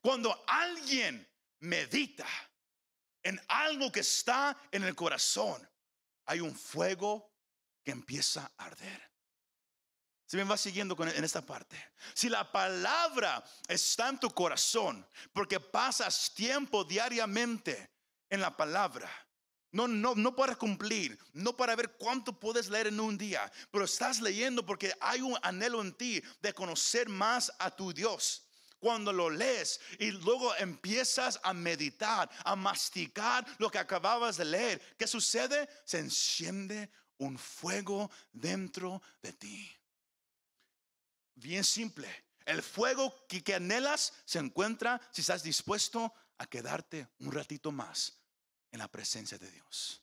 cuando 0.00 0.44
alguien 0.46 1.26
medita 1.60 2.26
en 3.22 3.40
algo 3.48 3.90
que 3.90 4.00
está 4.00 4.56
en 4.70 4.84
el 4.84 4.94
corazón, 4.94 5.66
hay 6.26 6.40
un 6.40 6.54
fuego 6.54 7.33
que 7.84 7.92
empieza 7.92 8.50
a 8.56 8.64
arder. 8.64 9.10
Si 10.26 10.36
me 10.36 10.44
va 10.44 10.56
siguiendo 10.56 10.96
con, 10.96 11.08
en 11.08 11.22
esta 11.22 11.42
parte. 11.42 11.76
Si 12.14 12.28
la 12.28 12.50
palabra 12.50 13.44
está 13.68 14.08
en 14.08 14.18
tu 14.18 14.30
corazón, 14.30 15.06
porque 15.32 15.60
pasas 15.60 16.32
tiempo 16.34 16.82
diariamente 16.82 17.92
en 18.30 18.40
la 18.40 18.56
palabra. 18.56 19.10
No, 19.70 19.88
no, 19.88 20.14
no 20.14 20.34
para 20.34 20.54
cumplir, 20.54 21.18
no 21.32 21.56
para 21.56 21.74
ver 21.74 21.96
cuánto 21.96 22.38
puedes 22.38 22.68
leer 22.68 22.86
en 22.86 23.00
un 23.00 23.18
día, 23.18 23.50
pero 23.72 23.84
estás 23.84 24.20
leyendo 24.20 24.64
porque 24.64 24.92
hay 25.00 25.20
un 25.20 25.36
anhelo 25.42 25.80
en 25.80 25.92
ti 25.92 26.22
de 26.40 26.54
conocer 26.54 27.08
más 27.08 27.52
a 27.58 27.70
tu 27.70 27.92
Dios 27.92 28.44
cuando 28.78 29.12
lo 29.12 29.30
lees 29.30 29.80
y 29.98 30.10
luego 30.10 30.54
empiezas 30.56 31.40
a 31.42 31.52
meditar, 31.52 32.30
a 32.44 32.54
masticar 32.54 33.44
lo 33.58 33.70
que 33.70 33.78
acababas 33.78 34.36
de 34.36 34.44
leer, 34.44 34.96
¿qué 34.98 35.06
sucede? 35.06 35.68
Se 35.84 35.98
enciende 35.98 36.90
un 37.18 37.38
fuego 37.38 38.10
dentro 38.32 39.00
de 39.22 39.32
ti. 39.32 39.76
Bien 41.34 41.64
simple. 41.64 42.08
El 42.44 42.62
fuego 42.62 43.26
que, 43.26 43.54
anhelas 43.54 44.12
se 44.24 44.38
encuentra 44.38 45.00
si 45.12 45.22
estás 45.22 45.42
dispuesto 45.42 46.12
a 46.38 46.46
quedarte 46.46 47.08
un 47.20 47.32
ratito 47.32 47.72
más 47.72 48.20
en 48.70 48.78
la 48.78 48.88
presencia 48.88 49.38
de 49.38 49.50
Dios. 49.50 50.02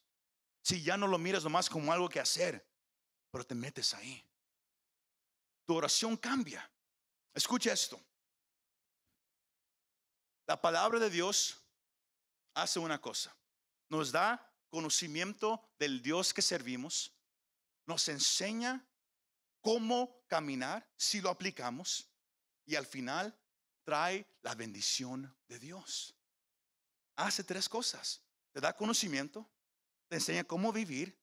Si 0.63 0.81
ya 0.81 0.97
no 0.97 1.07
lo 1.07 1.17
miras 1.17 1.43
nomás 1.43 1.69
como 1.69 1.93
algo 1.93 2.09
que 2.09 2.19
hacer, 2.19 2.67
pero 3.29 3.45
te 3.45 3.55
metes 3.55 3.93
ahí. 3.93 4.23
Tu 5.65 5.75
oración 5.75 6.17
cambia. 6.17 6.69
Escucha 7.33 7.73
esto. 7.73 7.99
La 10.47 10.59
palabra 10.59 10.99
de 10.99 11.09
Dios 11.09 11.61
hace 12.55 12.79
una 12.79 12.99
cosa. 12.99 13.35
Nos 13.89 14.11
da 14.11 14.50
conocimiento 14.71 15.61
del 15.77 16.01
Dios 16.01 16.33
que 16.33 16.41
servimos. 16.41 17.13
Nos 17.85 18.07
enseña 18.07 18.83
cómo 19.59 20.23
caminar 20.27 20.89
si 20.97 21.21
lo 21.21 21.29
aplicamos. 21.29 22.09
Y 22.65 22.75
al 22.75 22.87
final 22.87 23.37
trae 23.83 24.25
la 24.41 24.55
bendición 24.55 25.35
de 25.47 25.59
Dios. 25.59 26.15
Hace 27.17 27.43
tres 27.43 27.69
cosas. 27.69 28.21
Te 28.51 28.59
da 28.59 28.75
conocimiento, 28.75 29.49
te 30.07 30.15
enseña 30.15 30.43
cómo 30.43 30.73
vivir, 30.73 31.17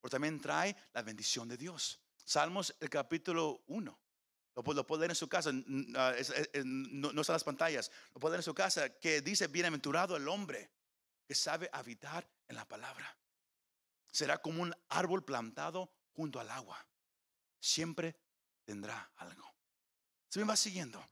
pero 0.00 0.10
también 0.10 0.40
trae 0.40 0.76
la 0.92 1.02
bendición 1.02 1.48
de 1.48 1.56
Dios. 1.56 2.00
Salmos 2.24 2.74
el 2.80 2.90
capítulo 2.90 3.62
1. 3.68 3.98
Lo, 4.54 4.64
puede 4.64 5.00
leer 5.00 5.12
en 5.12 5.16
su 5.16 5.28
casa, 5.28 5.50
ah, 5.50 6.14
no, 6.64 7.12
no 7.12 7.20
están 7.20 7.34
las 7.34 7.44
pantallas. 7.44 7.90
Lo 8.12 8.20
puede 8.20 8.32
leer 8.32 8.40
en 8.40 8.44
su 8.44 8.54
casa 8.54 8.88
que 8.98 9.20
dice, 9.20 9.46
bienaventurado 9.46 10.16
el 10.16 10.26
hombre 10.26 10.70
que 11.26 11.34
sabe 11.34 11.70
habitar 11.72 12.28
en 12.48 12.56
la 12.56 12.66
palabra. 12.66 13.16
Será 14.10 14.38
como 14.38 14.62
un 14.62 14.74
árbol 14.88 15.24
plantado 15.24 15.92
junto 16.12 16.40
al 16.40 16.50
agua. 16.50 16.84
Siempre 17.60 18.18
tendrá 18.64 19.12
algo. 19.16 19.54
Se 20.28 20.40
me 20.40 20.46
va 20.46 20.56
siguiendo. 20.56 21.02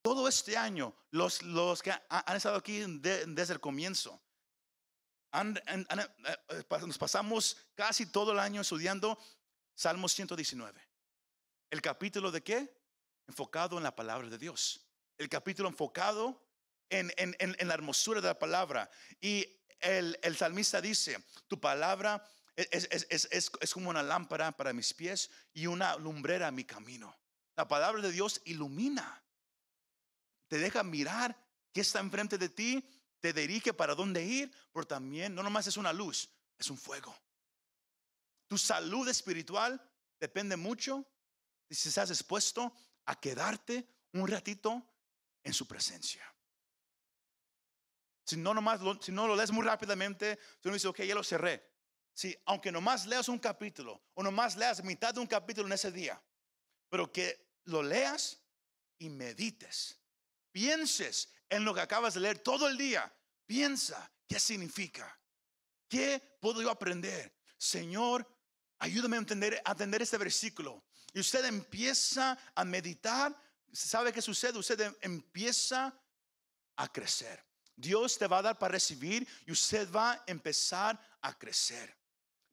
Todo 0.00 0.28
este 0.28 0.56
año, 0.56 0.94
los, 1.10 1.42
los 1.42 1.82
que 1.82 1.92
han 2.08 2.36
estado 2.36 2.56
aquí 2.56 2.84
desde 2.98 3.52
el 3.52 3.60
comienzo, 3.60 4.22
eh, 5.32 5.54
eh, 5.66 6.64
nos 6.86 6.98
pasamos 6.98 7.56
casi 7.74 8.06
todo 8.06 8.32
el 8.32 8.38
año 8.38 8.62
estudiando 8.62 9.18
Salmo 9.74 10.08
119. 10.08 10.80
¿El 11.70 11.82
capítulo 11.82 12.30
de 12.30 12.42
qué? 12.42 12.78
enfocado 13.28 13.76
en 13.76 13.84
la 13.84 13.94
palabra 13.94 14.28
de 14.28 14.38
Dios. 14.38 14.80
El 15.16 15.28
capítulo 15.28 15.68
enfocado 15.68 16.42
en, 16.88 17.12
la 17.68 17.74
hermosura 17.74 18.20
de 18.20 18.28
la 18.28 18.38
palabra. 18.38 18.90
Y 19.20 19.57
el, 19.80 20.36
salmista 20.36 20.80
dice, 20.80 21.22
tu 21.46 21.60
palabra 21.60 22.24
es, 22.56 23.70
como 23.72 23.90
una 23.90 24.02
lámpara 24.02 24.52
para 24.52 24.72
mis 24.72 24.92
pies 24.94 25.30
y 25.52 25.66
una 25.66 25.96
lumbrera 25.96 26.48
a 26.48 26.52
mi 26.52 26.64
camino. 26.64 27.16
La 27.56 27.66
palabra 27.66 28.02
de 28.02 28.12
Dios 28.12 28.40
ilumina. 28.44 29.22
Te 30.48 30.58
deja 30.58 30.82
mirar 30.82 31.36
qué 31.72 31.82
está 31.82 32.00
enfrente 32.00 32.38
de 32.38 32.48
ti, 32.48 32.88
te 33.20 33.32
dirige 33.32 33.74
para 33.74 33.94
dónde 33.94 34.24
ir, 34.24 34.50
pero 34.72 34.86
también 34.86 35.34
no 35.34 35.42
nomás 35.42 35.66
es 35.66 35.76
una 35.76 35.92
luz, 35.92 36.30
es 36.58 36.70
un 36.70 36.78
fuego. 36.78 37.14
Tu 38.46 38.56
salud 38.56 39.06
espiritual 39.08 39.80
depende 40.18 40.56
mucho 40.56 41.06
de 41.68 41.74
si 41.74 41.88
estás 41.88 42.10
expuesto 42.10 42.72
a 43.04 43.20
quedarte 43.20 43.86
un 44.12 44.26
ratito 44.26 44.82
en 45.42 45.52
su 45.52 45.66
presencia. 45.66 46.24
Si 48.28 48.36
no, 48.36 48.52
nomás 48.52 48.82
lo, 48.82 49.00
si 49.00 49.10
no 49.10 49.26
lo 49.26 49.34
lees 49.34 49.50
muy 49.50 49.64
rápidamente, 49.64 50.38
tú 50.60 50.68
no 50.68 50.74
dices, 50.74 50.84
ok, 50.84 51.00
ya 51.00 51.14
lo 51.14 51.24
cerré. 51.24 51.66
Si, 52.12 52.36
aunque 52.44 52.70
nomás 52.70 53.06
leas 53.06 53.26
un 53.30 53.38
capítulo 53.38 54.02
o 54.12 54.22
nomás 54.22 54.54
leas 54.54 54.84
mitad 54.84 55.14
de 55.14 55.20
un 55.20 55.26
capítulo 55.26 55.66
en 55.66 55.72
ese 55.72 55.90
día, 55.90 56.22
pero 56.90 57.10
que 57.10 57.56
lo 57.64 57.82
leas 57.82 58.38
y 58.98 59.08
medites, 59.08 59.98
pienses 60.52 61.32
en 61.48 61.64
lo 61.64 61.72
que 61.72 61.80
acabas 61.80 62.12
de 62.12 62.20
leer 62.20 62.40
todo 62.40 62.68
el 62.68 62.76
día, 62.76 63.10
piensa 63.46 64.12
qué 64.26 64.38
significa, 64.38 65.18
qué 65.88 66.36
puedo 66.38 66.60
yo 66.60 66.70
aprender. 66.70 67.34
Señor, 67.56 68.30
ayúdame 68.78 69.16
a 69.16 69.20
entender, 69.20 69.62
a 69.64 69.70
entender 69.70 70.02
este 70.02 70.18
versículo 70.18 70.84
y 71.14 71.20
usted 71.20 71.46
empieza 71.46 72.38
a 72.54 72.62
meditar, 72.66 73.34
¿sabe 73.72 74.12
qué 74.12 74.20
sucede? 74.20 74.58
Usted 74.58 74.80
em, 74.82 74.94
empieza 75.00 75.98
a 76.76 76.92
crecer. 76.92 77.47
Dios 77.78 78.18
te 78.18 78.26
va 78.26 78.38
a 78.38 78.42
dar 78.42 78.58
para 78.58 78.72
recibir 78.72 79.26
y 79.46 79.52
usted 79.52 79.88
va 79.90 80.12
a 80.12 80.24
empezar 80.26 81.00
a 81.22 81.38
crecer. 81.38 81.96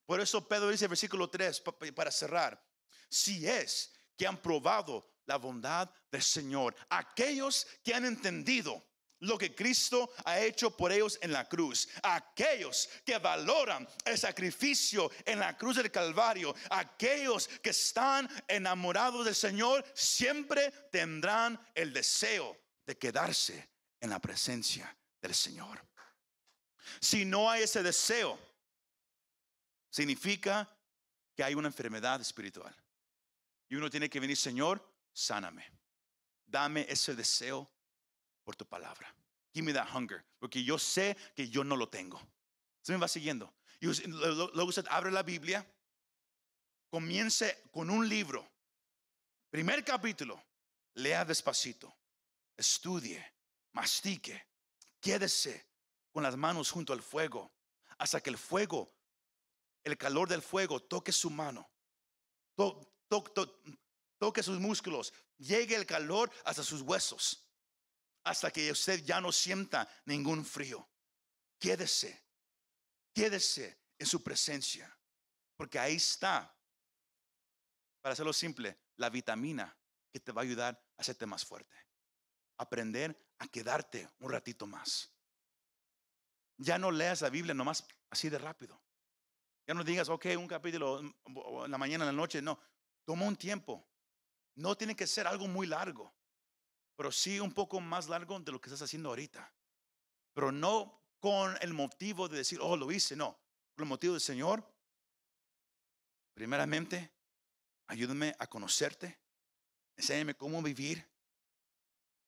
Por 0.06 0.22
eso 0.22 0.48
Pedro 0.48 0.70
dice, 0.70 0.88
versículo 0.88 1.28
3, 1.28 1.64
para 1.96 2.12
cerrar, 2.12 2.64
si 3.10 3.48
es 3.48 3.92
que 4.16 4.28
han 4.28 4.40
probado 4.40 5.16
la 5.26 5.38
bondad 5.38 5.90
del 6.12 6.22
Señor, 6.22 6.76
aquellos 6.90 7.66
que 7.84 7.96
han 7.96 8.06
entendido 8.06 8.86
lo 9.22 9.36
que 9.36 9.56
Cristo 9.56 10.12
ha 10.26 10.40
hecho 10.40 10.78
por 10.78 10.92
ellos 10.92 11.18
en 11.22 11.32
la 11.32 11.50
cruz. 11.50 11.90
Aquellos 12.04 12.88
que 13.04 13.18
valoran 13.18 13.88
el 14.04 14.20
sacrificio 14.20 15.10
en 15.26 15.40
la 15.40 15.58
cruz 15.58 15.78
del 15.78 15.90
Calvario, 15.90 16.54
aquellos 16.70 17.48
que 17.64 17.72
están 17.72 18.30
enamorados 18.48 19.26
del 19.26 19.34
Señor, 19.34 19.84
siempre 19.96 20.70
tendrán 20.92 21.60
el 21.74 21.92
deseo 21.94 22.56
de 22.86 22.96
quedarse 22.96 23.72
en 24.00 24.12
la 24.12 24.20
presencia 24.20 24.96
del 25.26 25.36
Señor. 25.36 25.82
Si 27.00 27.26
no 27.26 27.50
hay 27.50 27.64
ese 27.64 27.82
deseo, 27.82 28.40
significa 29.90 30.70
que 31.36 31.44
hay 31.44 31.56
una 31.56 31.68
enfermedad 31.68 32.22
espiritual. 32.22 32.76
Y 33.68 33.76
uno 33.76 33.90
tiene 33.90 34.10
que 34.10 34.20
venir, 34.20 34.38
Señor, 34.38 34.82
sáname. 35.12 35.66
Dame 36.46 36.86
ese 36.88 37.16
deseo 37.16 37.70
por 38.44 38.56
tu 38.56 38.66
palabra. 38.66 39.14
Give 39.54 39.66
me 39.66 39.74
that 39.74 39.90
hunger. 39.94 40.24
Porque 40.38 40.64
yo 40.64 40.78
sé 40.78 41.18
que 41.36 41.50
yo 41.50 41.64
no 41.64 41.76
lo 41.76 41.90
tengo. 41.90 42.22
Se 42.82 42.92
me 42.92 43.00
va 43.00 43.08
siguiendo. 43.08 43.52
Y 43.80 43.88
luego 44.08 44.66
usted 44.66 44.86
abre 44.90 45.12
la 45.12 45.24
Biblia, 45.24 45.66
comience 46.90 47.64
con 47.72 47.90
un 47.90 48.08
libro. 48.08 48.48
Primer 49.50 49.84
capítulo, 49.84 50.42
lea 50.94 51.26
despacito, 51.26 51.94
estudie, 52.56 53.26
mastique, 53.72 54.55
quédese 55.06 55.68
con 56.12 56.24
las 56.24 56.36
manos 56.36 56.72
junto 56.72 56.92
al 56.92 57.04
fuego 57.04 57.54
hasta 58.00 58.22
que 58.22 58.32
el 58.32 58.40
fuego, 58.40 58.92
el 59.84 60.00
calor 60.00 60.28
del 60.28 60.42
fuego 60.42 60.82
toque 60.82 61.12
su 61.12 61.30
mano, 61.30 61.70
toque 64.18 64.42
sus 64.42 64.60
músculos, 64.60 65.14
llegue 65.38 65.76
el 65.76 65.86
calor 65.86 66.32
hasta 66.44 66.64
sus 66.64 66.82
huesos 66.82 67.48
hasta 68.24 68.50
que 68.50 68.72
usted 68.72 69.04
ya 69.04 69.22
no 69.22 69.32
sienta 69.32 69.88
ningún 70.06 70.44
frío. 70.44 70.90
Quédese, 71.60 72.26
quédese 73.14 73.80
en 74.00 74.08
su 74.08 74.24
presencia, 74.24 74.92
porque 75.56 75.78
ahí 75.78 75.98
está, 75.98 76.52
para 78.02 78.14
hacerlo 78.14 78.34
simple, 78.34 78.76
la 78.96 79.12
vitamina 79.12 79.78
que 80.12 80.20
te 80.20 80.32
va 80.32 80.42
a 80.42 80.46
ayudar 80.46 80.84
a 80.98 81.02
hacerte 81.02 81.28
más 81.28 81.46
fuerte. 81.46 81.78
Aprender 82.58 83.25
a 83.40 83.48
quedarte 83.48 84.10
un 84.20 84.32
ratito 84.32 84.68
más. 84.68 85.12
Ya 86.58 86.78
no 86.78 86.92
leas 86.92 87.22
la 87.22 87.30
Biblia 87.30 87.54
nomás 87.54 87.86
así 88.10 88.30
de 88.30 88.38
rápido. 88.38 88.82
Ya 89.68 89.74
no 89.74 89.84
digas, 89.84 90.10
ok, 90.10 90.28
un 90.38 90.48
capítulo 90.48 91.00
en 91.00 91.72
la 91.72 91.78
mañana, 91.78 92.04
en 92.04 92.16
la 92.16 92.22
noche. 92.22 92.42
No, 92.42 92.60
toma 93.04 93.26
un 93.26 93.36
tiempo. 93.36 93.88
No 94.56 94.76
tiene 94.76 94.96
que 94.96 95.08
ser 95.08 95.28
algo 95.28 95.48
muy 95.48 95.68
largo 95.68 96.16
pero 96.96 97.12
sí 97.12 97.40
un 97.40 97.54
poco 97.54 97.82
más 97.82 98.08
largo 98.08 98.40
de 98.40 98.52
lo 98.52 98.60
que 98.60 98.70
estás 98.70 98.82
haciendo 98.82 99.10
ahorita. 99.10 99.54
Pero 100.34 100.52
no 100.52 101.02
con 101.20 101.58
el 101.62 101.74
motivo 101.74 102.28
de 102.28 102.38
decir, 102.38 102.60
oh, 102.62 102.78
lo 102.78 102.92
hice, 102.92 103.16
no. 103.16 103.40
Con 103.76 103.84
el 103.84 103.90
motivo 103.90 104.14
del 104.14 104.22
Señor, 104.22 104.66
primeramente, 106.34 107.12
ayúdame 107.88 108.36
a 108.40 108.48
conocerte, 108.48 109.20
enséñame 109.98 110.36
cómo 110.36 110.62
vivir 110.62 111.06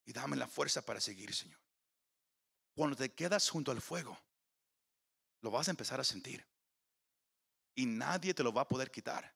y 0.07 0.13
dame 0.13 0.37
la 0.37 0.47
fuerza 0.47 0.81
para 0.81 1.01
seguir, 1.01 1.35
Señor. 1.35 1.59
Cuando 2.73 2.95
te 2.95 3.13
quedas 3.13 3.49
junto 3.49 3.71
al 3.71 3.81
fuego, 3.81 4.17
lo 5.41 5.51
vas 5.51 5.67
a 5.67 5.71
empezar 5.71 5.99
a 5.99 6.03
sentir. 6.05 6.47
Y 7.75 7.85
nadie 7.85 8.33
te 8.33 8.41
lo 8.41 8.53
va 8.53 8.61
a 8.61 8.67
poder 8.67 8.89
quitar. 8.89 9.35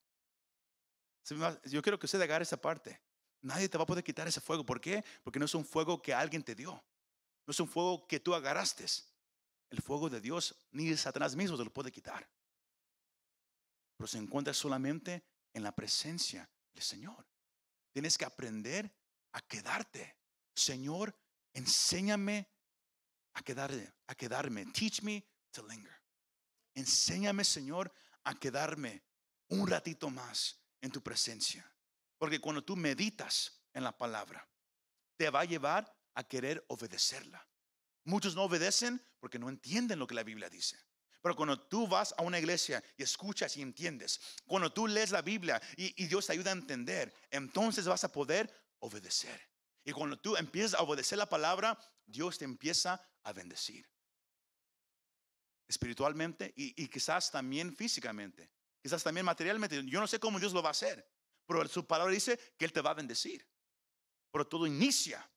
Yo 1.64 1.82
quiero 1.82 1.98
que 1.98 2.06
usted 2.06 2.22
agarre 2.22 2.44
esa 2.44 2.56
parte. 2.56 3.00
Nadie 3.42 3.68
te 3.68 3.76
va 3.76 3.84
a 3.84 3.86
poder 3.86 4.02
quitar 4.02 4.26
ese 4.26 4.40
fuego. 4.40 4.64
¿Por 4.64 4.80
qué? 4.80 5.04
Porque 5.22 5.38
no 5.38 5.44
es 5.44 5.54
un 5.54 5.64
fuego 5.64 6.00
que 6.00 6.14
alguien 6.14 6.42
te 6.42 6.54
dio. 6.54 6.72
No 7.46 7.50
es 7.50 7.60
un 7.60 7.68
fuego 7.68 8.06
que 8.08 8.18
tú 8.18 8.34
agarraste. 8.34 8.86
El 9.68 9.82
fuego 9.82 10.08
de 10.08 10.22
Dios 10.22 10.56
ni 10.70 10.96
Satanás 10.96 11.36
mismo 11.36 11.58
te 11.58 11.64
lo 11.64 11.72
puede 11.72 11.92
quitar. 11.92 12.26
Pero 13.98 14.06
se 14.06 14.16
encuentra 14.16 14.54
solamente 14.54 15.22
en 15.52 15.62
la 15.62 15.74
presencia 15.74 16.48
del 16.72 16.82
Señor. 16.82 17.26
Tienes 17.92 18.16
que 18.16 18.24
aprender 18.24 18.90
a 19.32 19.42
quedarte. 19.42 20.21
Señor, 20.54 21.14
enséñame 21.54 22.48
a 23.34 23.42
quedarme, 23.42 23.92
a 24.06 24.14
quedarme. 24.14 24.66
Teach 24.66 25.02
me 25.02 25.24
to 25.50 25.66
linger. 25.66 25.92
Enséñame, 26.74 27.44
Señor, 27.44 27.92
a 28.24 28.34
quedarme 28.38 29.02
un 29.48 29.66
ratito 29.66 30.10
más 30.10 30.60
en 30.80 30.90
tu 30.90 31.02
presencia. 31.02 31.68
Porque 32.18 32.40
cuando 32.40 32.62
tú 32.64 32.76
meditas 32.76 33.62
en 33.72 33.84
la 33.84 33.96
palabra, 33.96 34.48
te 35.16 35.30
va 35.30 35.40
a 35.40 35.44
llevar 35.44 35.92
a 36.14 36.24
querer 36.24 36.64
obedecerla. 36.68 37.46
Muchos 38.04 38.34
no 38.34 38.44
obedecen 38.44 39.04
porque 39.20 39.38
no 39.38 39.48
entienden 39.48 39.98
lo 39.98 40.06
que 40.06 40.14
la 40.14 40.22
Biblia 40.22 40.48
dice. 40.48 40.78
Pero 41.20 41.36
cuando 41.36 41.60
tú 41.68 41.86
vas 41.86 42.14
a 42.18 42.22
una 42.22 42.38
iglesia 42.38 42.82
y 42.96 43.04
escuchas 43.04 43.56
y 43.56 43.62
entiendes, 43.62 44.20
cuando 44.44 44.72
tú 44.72 44.88
lees 44.88 45.12
la 45.12 45.22
Biblia 45.22 45.62
y, 45.76 46.02
y 46.02 46.08
Dios 46.08 46.26
te 46.26 46.32
ayuda 46.32 46.50
a 46.50 46.54
entender, 46.54 47.14
entonces 47.30 47.86
vas 47.86 48.02
a 48.02 48.10
poder 48.10 48.52
obedecer. 48.80 49.51
Y 49.84 49.92
cuando 49.92 50.18
tú 50.18 50.36
empiezas 50.36 50.78
a 50.78 50.82
obedecer 50.82 51.18
la 51.18 51.28
palabra, 51.28 51.78
Dios 52.06 52.38
te 52.38 52.44
empieza 52.44 53.00
a 53.22 53.32
bendecir. 53.32 53.88
Espiritualmente 55.66 56.52
y, 56.56 56.86
quizás 56.88 57.30
también 57.30 57.74
físicamente, 57.74 58.50
quizás 58.80 59.02
también 59.02 59.26
materialmente. 59.26 59.82
Yo 59.86 60.00
no 60.00 60.06
sé 60.06 60.20
cómo 60.20 60.38
Dios 60.38 60.52
lo 60.52 60.62
va 60.62 60.68
a 60.68 60.72
hacer, 60.72 61.08
pero 61.46 61.66
su 61.66 61.86
palabra 61.86 62.12
dice 62.12 62.38
que 62.58 62.64
Él 62.64 62.72
te 62.72 62.80
va 62.82 62.90
a 62.90 62.94
bendecir. 62.94 63.48
Pero 64.30 64.46
todo 64.46 64.66
inicia 64.66 65.28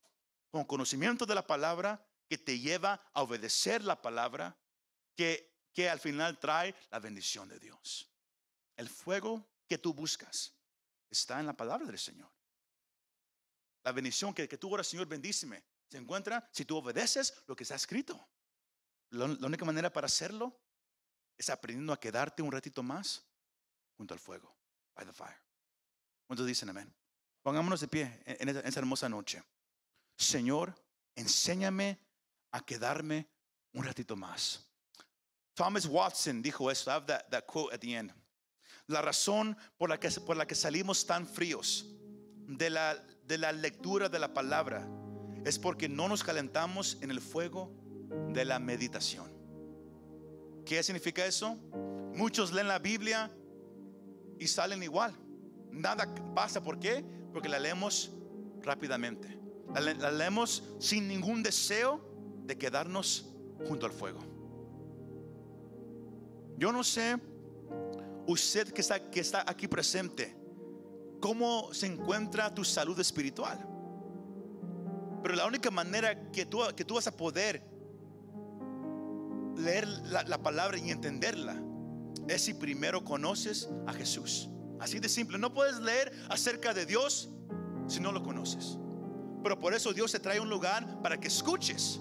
con 0.50 0.64
conocimiento 0.64 1.26
de 1.26 1.34
la 1.34 1.46
palabra 1.46 2.06
que 2.28 2.38
te 2.38 2.58
lleva 2.58 3.10
a 3.12 3.22
obedecer 3.22 3.82
la 3.84 4.00
palabra 4.00 4.56
que, 5.14 5.68
que 5.72 5.88
al 5.88 6.00
final 6.00 6.38
trae 6.38 6.74
la 6.90 6.98
bendición 6.98 7.48
de 7.48 7.58
Dios. 7.58 8.10
El 8.76 8.88
fuego 8.88 9.48
que 9.66 9.78
tú 9.78 9.94
buscas 9.94 10.54
está 11.10 11.40
en 11.40 11.46
la 11.46 11.56
palabra 11.56 11.86
del 11.86 11.98
Señor. 11.98 12.35
La 13.86 13.92
bendición 13.92 14.34
que, 14.34 14.48
que 14.48 14.58
tú 14.58 14.74
oras, 14.74 14.88
Señor, 14.88 15.06
bendíceme, 15.06 15.62
se 15.88 15.96
encuentra 15.96 16.50
si 16.50 16.64
tú 16.64 16.76
obedeces 16.76 17.32
lo 17.46 17.54
que 17.54 17.62
está 17.62 17.76
escrito. 17.76 18.28
La, 19.10 19.28
la 19.28 19.46
única 19.46 19.64
manera 19.64 19.92
para 19.92 20.06
hacerlo 20.06 20.60
es 21.38 21.48
aprendiendo 21.50 21.92
a 21.92 22.00
quedarte 22.00 22.42
un 22.42 22.50
ratito 22.50 22.82
más 22.82 23.24
junto 23.96 24.12
al 24.12 24.18
fuego, 24.18 24.52
by 24.96 25.06
the 25.06 25.12
fire. 25.12 25.40
¿Cuántos 26.26 26.48
dicen 26.48 26.68
amén? 26.68 26.92
Pongámonos 27.42 27.78
de 27.80 27.86
pie 27.86 28.24
en, 28.26 28.48
en 28.48 28.76
hermosa 28.76 29.08
noche. 29.08 29.40
Señor, 30.18 30.74
enséñame 31.14 32.00
a 32.50 32.66
quedarme 32.66 33.28
un 33.72 33.84
ratito 33.84 34.16
más. 34.16 34.66
Thomas 35.54 35.86
Watson 35.86 36.42
dijo 36.42 36.72
esto. 36.72 36.90
I 36.90 36.94
have 36.94 37.06
that, 37.06 37.30
that 37.30 37.46
quote 37.46 37.72
at 37.72 37.78
the 37.78 37.94
end. 37.94 38.12
La 38.88 39.00
razón 39.00 39.56
por 39.78 39.88
la, 39.88 40.00
que, 40.00 40.10
por 40.10 40.36
la 40.36 40.44
que 40.44 40.56
salimos 40.56 41.06
tan 41.06 41.24
fríos 41.24 41.86
de 42.48 42.70
la, 42.70 43.00
de 43.26 43.38
la 43.38 43.52
lectura 43.52 44.08
de 44.08 44.18
la 44.18 44.32
palabra 44.32 44.88
es 45.44 45.58
porque 45.58 45.88
no 45.88 46.08
nos 46.08 46.22
calentamos 46.22 46.98
en 47.02 47.10
el 47.10 47.20
fuego 47.20 47.72
de 48.32 48.44
la 48.44 48.58
meditación. 48.58 49.30
¿Qué 50.64 50.82
significa 50.82 51.24
eso? 51.24 51.54
Muchos 52.14 52.52
leen 52.52 52.68
la 52.68 52.78
Biblia 52.78 53.30
y 54.38 54.46
salen 54.46 54.82
igual. 54.82 55.14
Nada 55.70 56.12
pasa. 56.34 56.62
¿Por 56.62 56.78
qué? 56.78 57.04
Porque 57.32 57.48
la 57.48 57.58
leemos 57.58 58.12
rápidamente. 58.62 59.38
La, 59.74 59.94
la 59.94 60.10
leemos 60.10 60.64
sin 60.78 61.06
ningún 61.08 61.42
deseo 61.42 62.00
de 62.44 62.56
quedarnos 62.56 63.32
junto 63.66 63.86
al 63.86 63.92
fuego. 63.92 64.20
Yo 66.58 66.72
no 66.72 66.82
sé, 66.82 67.16
usted 68.26 68.72
que 68.72 68.80
está, 68.80 69.10
que 69.10 69.20
está 69.20 69.44
aquí 69.46 69.68
presente, 69.68 70.35
cómo 71.20 71.72
se 71.72 71.86
encuentra 71.86 72.54
tu 72.54 72.64
salud 72.64 72.98
espiritual. 73.00 73.58
Pero 75.22 75.34
la 75.34 75.46
única 75.46 75.70
manera 75.70 76.30
que 76.30 76.46
tú, 76.46 76.60
que 76.76 76.84
tú 76.84 76.94
vas 76.94 77.06
a 77.06 77.16
poder 77.16 77.62
leer 79.56 79.88
la, 80.04 80.22
la 80.24 80.42
palabra 80.42 80.78
y 80.78 80.90
entenderla 80.90 81.60
es 82.28 82.42
si 82.42 82.54
primero 82.54 83.04
conoces 83.04 83.68
a 83.86 83.92
Jesús. 83.92 84.48
Así 84.78 84.98
de 84.98 85.08
simple. 85.08 85.38
No 85.38 85.54
puedes 85.54 85.78
leer 85.80 86.12
acerca 86.28 86.74
de 86.74 86.86
Dios 86.86 87.30
si 87.86 88.00
no 88.00 88.12
lo 88.12 88.22
conoces. 88.22 88.78
Pero 89.42 89.58
por 89.58 89.74
eso 89.74 89.92
Dios 89.92 90.12
te 90.12 90.20
trae 90.20 90.40
un 90.40 90.50
lugar 90.50 91.02
para 91.02 91.18
que 91.18 91.28
escuches 91.28 92.00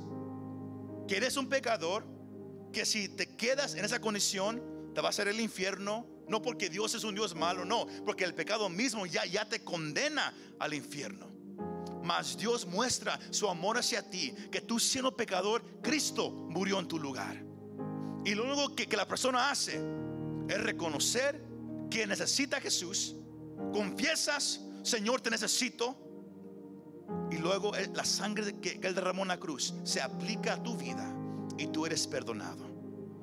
que 1.08 1.18
eres 1.18 1.38
un 1.38 1.48
pecador, 1.48 2.04
que 2.74 2.86
si 2.86 3.10
te 3.10 3.36
quedas 3.36 3.76
en 3.76 3.86
esa 3.86 4.00
condición 4.00 4.62
te 4.94 5.02
va 5.02 5.08
a 5.08 5.10
hacer 5.10 5.28
el 5.28 5.40
infierno, 5.40 6.08
no 6.28 6.42
porque 6.42 6.70
Dios 6.70 6.94
es 6.96 7.04
un 7.04 7.16
Dios 7.16 7.36
malo, 7.36 7.66
no, 7.66 7.88
porque 8.06 8.24
el 8.24 8.34
pecado 8.34 8.70
mismo 8.70 9.06
ya, 9.06 9.26
ya 9.26 9.48
te 9.48 9.64
condena 9.64 10.34
al 10.60 10.74
infierno. 10.74 11.28
Mas 12.04 12.38
Dios 12.38 12.66
muestra 12.66 13.20
su 13.32 13.50
amor 13.50 13.78
hacia 13.78 14.08
ti, 14.10 14.34
que 14.52 14.62
tú 14.62 14.80
siendo 14.80 15.16
pecador, 15.16 15.64
Cristo 15.82 16.30
murió 16.30 16.80
en 16.80 16.88
tu 16.88 17.00
lugar. 17.00 17.44
Y 18.24 18.36
lo 18.36 18.44
único 18.44 18.76
que, 18.76 18.88
que 18.88 18.98
la 18.98 19.08
persona 19.08 19.50
hace 19.50 19.80
es 20.48 20.62
reconocer 20.62 21.44
que 21.90 22.06
necesita 22.06 22.58
a 22.58 22.62
Jesús, 22.62 23.16
confiesas, 23.74 24.62
Señor, 24.84 25.22
te 25.22 25.30
necesito, 25.30 25.96
y 27.32 27.38
luego 27.38 27.72
la 27.94 28.06
sangre 28.06 28.60
que, 28.60 28.80
que 28.80 28.88
Él 28.88 28.96
derramó 28.96 29.24
en 29.24 29.30
la 29.30 29.40
cruz 29.40 29.74
se 29.84 30.02
aplica 30.02 30.54
a 30.54 30.64
tu 30.64 30.76
vida 30.76 31.16
y 31.58 31.68
tú 31.68 31.86
eres 31.86 32.08
perdonado. 32.08 32.66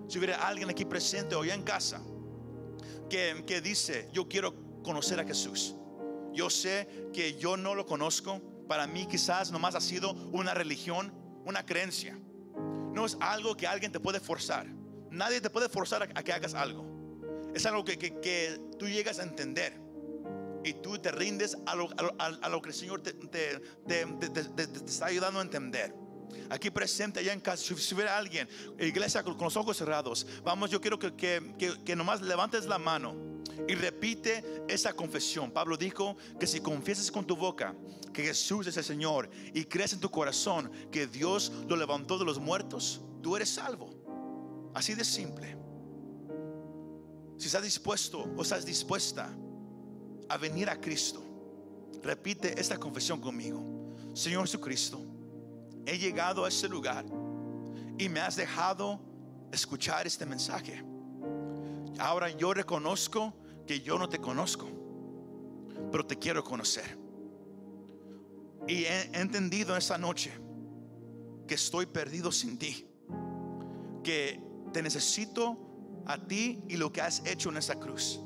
Si 0.08 0.18
hubiera 0.18 0.46
alguien 0.46 0.70
aquí 0.70 0.84
presente 0.84 1.34
o 1.34 1.44
ya 1.44 1.54
en 1.54 1.62
casa 1.62 2.00
que, 3.12 3.60
dice, 3.60 4.08
yo 4.12 4.26
quiero 4.28 4.54
conocer 4.82 5.20
a 5.20 5.24
Jesús. 5.24 5.74
Yo 6.32 6.48
sé 6.48 6.88
que 7.12 7.34
yo 7.38 7.56
no 7.58 7.74
lo 7.74 7.84
conozco. 7.84 8.40
Para 8.66 8.86
mí 8.86 9.06
quizás 9.06 9.50
nomás 9.52 9.74
ha 9.74 9.80
sido 9.82 10.12
una 10.32 10.54
religión, 10.54 11.12
una 11.44 11.64
creencia. 11.66 12.18
No 12.94 13.04
es 13.04 13.16
algo 13.20 13.54
que 13.56 13.66
alguien 13.66 13.92
te 13.92 14.00
puede 14.00 14.18
forzar. 14.18 14.66
Nadie 15.10 15.40
te 15.42 15.50
puede 15.50 15.68
forzar 15.68 16.02
a, 16.02 16.22
que 16.22 16.32
hagas 16.32 16.54
algo. 16.54 16.86
Es 17.54 17.66
algo 17.66 17.84
que, 17.84 17.98
que- 17.98 18.18
que 18.20 18.58
tú 18.78 18.88
llegas 18.88 19.18
a 19.18 19.24
entender. 19.24 19.78
Y 20.64 20.74
tú 20.74 20.96
te 20.98 21.10
rindes 21.12 21.58
a 21.66 21.74
lo, 21.74 21.88
a 22.18 22.48
lo- 22.48 22.62
que 22.62 22.70
el 22.70 22.74
Señor 22.74 23.02
te- 23.02 23.12
te- 23.12 23.58
te 23.88 24.84
está 24.86 25.06
ayudando 25.06 25.40
a 25.40 25.42
entender. 25.42 25.94
Aquí 26.50 26.70
presente, 26.70 27.20
allá 27.20 27.32
en 27.32 27.40
casa, 27.40 27.62
si, 27.62 27.94
hubiera 27.94 28.16
alguien, 28.16 28.48
iglesia 28.78 29.22
con, 29.22 29.36
los 29.38 29.56
ojos 29.56 29.76
cerrados, 29.76 30.26
vamos, 30.44 30.70
yo 30.70 30.80
quiero 30.80 30.98
que, 30.98 31.94
nomás 31.96 32.20
levantes 32.20 32.66
la 32.66 32.78
mano 32.78 33.14
y 33.68 33.74
repite 33.74 34.64
esa 34.68 34.92
confesión. 34.92 35.50
Pablo 35.50 35.76
dijo 35.76 36.16
que 36.38 36.46
si 36.46 36.60
confiesas 36.60 37.10
con 37.10 37.26
tu 37.26 37.36
boca 37.36 37.74
que 38.12 38.22
Jesús 38.22 38.66
es 38.66 38.76
el 38.76 38.84
Señor 38.84 39.30
y 39.54 39.64
crees 39.64 39.92
en 39.92 40.00
tu 40.00 40.10
corazón 40.10 40.70
que 40.90 41.06
Dios 41.06 41.52
lo 41.68 41.76
levantó 41.76 42.18
de 42.18 42.24
los 42.24 42.38
muertos, 42.38 43.00
tú 43.22 43.36
eres 43.36 43.50
salvo. 43.50 43.90
Así 44.74 44.94
de 44.94 45.04
simple. 45.04 45.56
Si 47.38 47.46
estás 47.46 47.62
dispuesto 47.62 48.20
o 48.36 48.42
estás 48.42 48.64
dispuesta 48.64 49.34
a 50.28 50.36
venir 50.36 50.70
a 50.70 50.80
Cristo, 50.80 51.22
repite 52.02 52.58
esta 52.60 52.78
confesión 52.78 53.20
conmigo. 53.20 53.62
Señor 54.14 54.42
Jesucristo, 54.42 55.00
he 55.86 55.98
llegado 55.98 56.44
a 56.44 56.48
este 56.48 56.68
lugar 56.68 57.04
y 57.98 58.08
me 58.08 58.20
has 58.20 58.36
dejado 58.36 59.00
escuchar 59.52 60.06
este 60.06 60.26
mensaje. 60.26 60.82
Ahora 61.98 62.30
yo 62.30 62.54
reconozco 62.54 63.34
que 63.66 63.80
yo 63.80 63.98
no 63.98 64.08
te 64.08 64.18
conozco, 64.18 64.68
pero 65.90 66.06
te 66.06 66.18
quiero 66.18 66.42
conocer. 66.42 66.98
Y 68.66 68.84
he 68.84 69.20
entendido 69.20 69.76
esta 69.76 69.98
noche 69.98 70.32
que 71.46 71.54
estoy 71.54 71.86
perdido 71.86 72.30
sin 72.32 72.58
ti, 72.58 72.86
que 74.02 74.40
te 74.72 74.82
necesito 74.82 75.58
a 76.06 76.18
ti 76.18 76.62
y 76.68 76.76
lo 76.76 76.92
que 76.92 77.00
has 77.00 77.24
hecho 77.26 77.50
en 77.50 77.56
esa 77.56 77.78
cruz. 77.78 78.20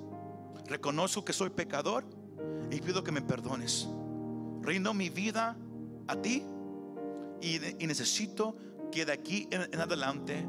Reconozco 0.66 1.24
que 1.24 1.32
soy 1.32 1.50
pecador 1.50 2.04
y 2.70 2.80
pido 2.80 3.02
que 3.02 3.12
me 3.12 3.22
perdones. 3.22 3.88
Rindo 4.62 4.92
mi 4.94 5.11
vida 5.11 5.57
a 6.07 6.16
ti 6.16 6.42
y, 7.41 7.59
necesito 7.87 8.57
que 8.91 9.05
de 9.05 9.12
aquí 9.12 9.49
en, 9.51 9.62
en 9.72 9.80
adelante 9.80 10.47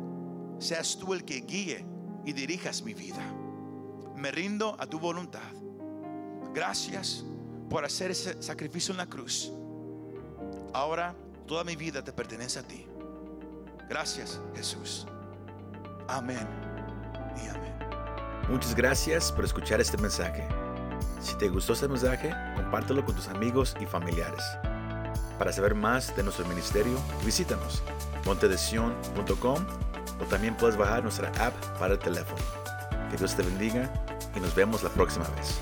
seas 0.60 0.98
tú 0.98 1.14
el 1.14 1.24
que 1.24 1.42
guíe 1.42 1.86
y 2.26 2.34
dirijas 2.34 2.82
mi 2.82 2.94
vida. 2.94 3.24
Me 4.16 4.32
rindo 4.32 4.76
a 4.80 4.88
tu 4.88 5.00
voluntad. 5.00 5.54
Gracias 6.54 7.24
por 7.70 7.86
hacer 7.86 8.12
ese 8.12 8.42
sacrificio 8.42 8.92
en 8.92 8.98
la 8.98 9.06
cruz. 9.06 9.52
Ahora 10.74 11.16
toda 11.46 11.64
mi 11.64 11.76
vida 11.76 12.04
te 12.04 12.12
pertenece 12.12 12.60
a 12.60 12.64
ti. 12.64 12.86
Gracias, 13.90 14.42
Jesús. 14.56 15.08
Amén 16.08 16.48
y 17.44 17.48
amén. 17.48 17.74
Muchas 18.50 18.76
gracias 18.76 19.32
por 19.32 19.46
escuchar 19.46 19.82
este 19.82 19.98
mensaje. 19.98 20.48
Si 21.20 21.36
te 21.38 21.50
gustó 21.50 21.74
este 21.74 21.88
mensaje, 21.88 22.34
compártelo 22.56 23.04
con 23.04 23.16
tus 23.16 23.28
amigos 23.28 23.76
y 23.80 23.86
familiares. 23.86 24.44
Para 25.38 25.52
saber 25.52 25.76
más 25.76 26.16
de 26.16 26.24
nuestro 26.24 26.46
ministerio, 26.48 26.98
visítanos 27.24 27.84
montedesion.com 28.26 29.66
o 30.20 30.26
también 30.26 30.56
puedes 30.56 30.76
bajar 30.76 31.04
nuestra 31.04 31.30
app 31.46 31.54
para 31.80 31.94
el 31.94 32.00
teléfono. 32.00 32.42
Que 33.12 33.18
Dios 33.18 33.36
te 33.36 33.44
bendiga 33.44 33.92
y 34.36 34.40
nos 34.40 34.54
vemos 34.56 34.84
la 34.84 34.90
próxima 34.90 35.26
vez. 35.36 35.60